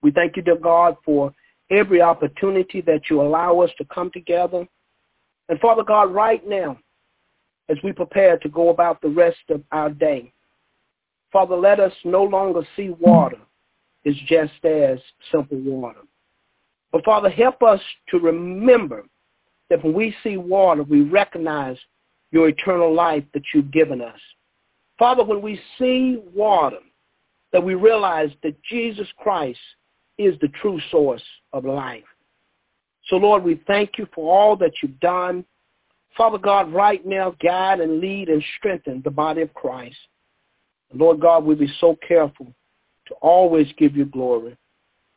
We 0.03 0.11
thank 0.11 0.37
you, 0.37 0.43
dear 0.43 0.57
God, 0.57 0.97
for 1.05 1.33
every 1.71 2.01
opportunity 2.01 2.81
that 2.83 3.03
you 3.09 3.21
allow 3.21 3.61
us 3.61 3.71
to 3.79 3.85
come 3.85 4.11
together. 4.11 4.67
And 5.49 5.61
Father 5.61 5.85
God, 5.85 6.13
right 6.13 6.47
now, 6.47 6.79
as 7.69 7.77
we 7.85 7.93
prepare 7.93 8.39
to 8.39 8.49
go 8.49 8.71
about 8.71 9.01
the 9.01 9.09
rest 9.09 9.39
of 9.51 9.63
our 9.73 9.91
day, 9.91 10.33
Father, 11.33 11.57
let 11.57 11.79
us 11.79 11.93
no 12.05 12.25
longer 12.25 12.67
see 12.75 12.91
water 12.91 13.39
as 14.07 14.15
just 14.27 14.65
as 14.65 14.99
simple 15.31 15.59
water. 15.59 16.01
But 16.92 17.05
Father, 17.05 17.29
help 17.29 17.62
us 17.62 17.81
to 18.09 18.18
remember 18.18 19.05
that 19.70 19.85
when 19.85 19.92
we 19.92 20.14
see 20.22 20.37
water, 20.37 20.83
we 20.83 21.03
recognize 21.03 21.77
your 22.31 22.48
eternal 22.48 22.92
life 22.94 23.24
that 23.35 23.42
you've 23.55 23.70
given 23.70 24.01
us. 24.01 24.18
Father, 24.98 25.24
when 25.24 25.42
we 25.42 25.61
see 25.79 26.18
water, 26.35 26.79
that 27.53 27.62
we 27.62 27.74
realize 27.74 28.31
that 28.42 28.62
Jesus 28.64 29.07
Christ 29.18 29.59
is 30.18 30.35
the 30.40 30.48
true 30.61 30.81
source 30.90 31.22
of 31.53 31.64
life. 31.64 32.05
So 33.07 33.16
Lord, 33.16 33.42
we 33.42 33.61
thank 33.66 33.92
you 33.96 34.07
for 34.14 34.35
all 34.35 34.57
that 34.57 34.72
you've 34.83 35.01
done. 35.01 35.44
Father 36.16 36.38
God, 36.38 36.72
right 36.72 37.05
now, 37.07 37.35
guide 37.42 37.81
and 37.81 38.01
lead 38.01 38.29
and 38.29 38.42
strengthen 38.59 39.01
the 39.03 39.11
body 39.11 39.40
of 39.42 39.55
Christ. 39.55 39.96
Lord 40.92 41.20
God, 41.20 41.44
we'll 41.44 41.57
be 41.57 41.72
so 41.81 41.96
careful 42.07 42.53
to 43.07 43.14
always 43.14 43.66
give 43.79 43.96
you 43.96 44.05
glory, 44.05 44.57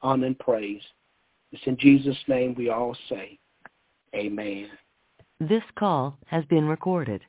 honor, 0.02 0.28
and 0.28 0.40
praise. 0.40 0.82
It's 1.52 1.62
in 1.66 1.78
Jesus' 1.78 2.18
name 2.28 2.56
we 2.58 2.70
all 2.70 2.96
say, 3.10 3.38
amen. 4.16 4.70
This 5.42 5.64
call 5.78 6.18
has 6.28 6.46
been 6.46 6.66
recorded. 6.66 7.20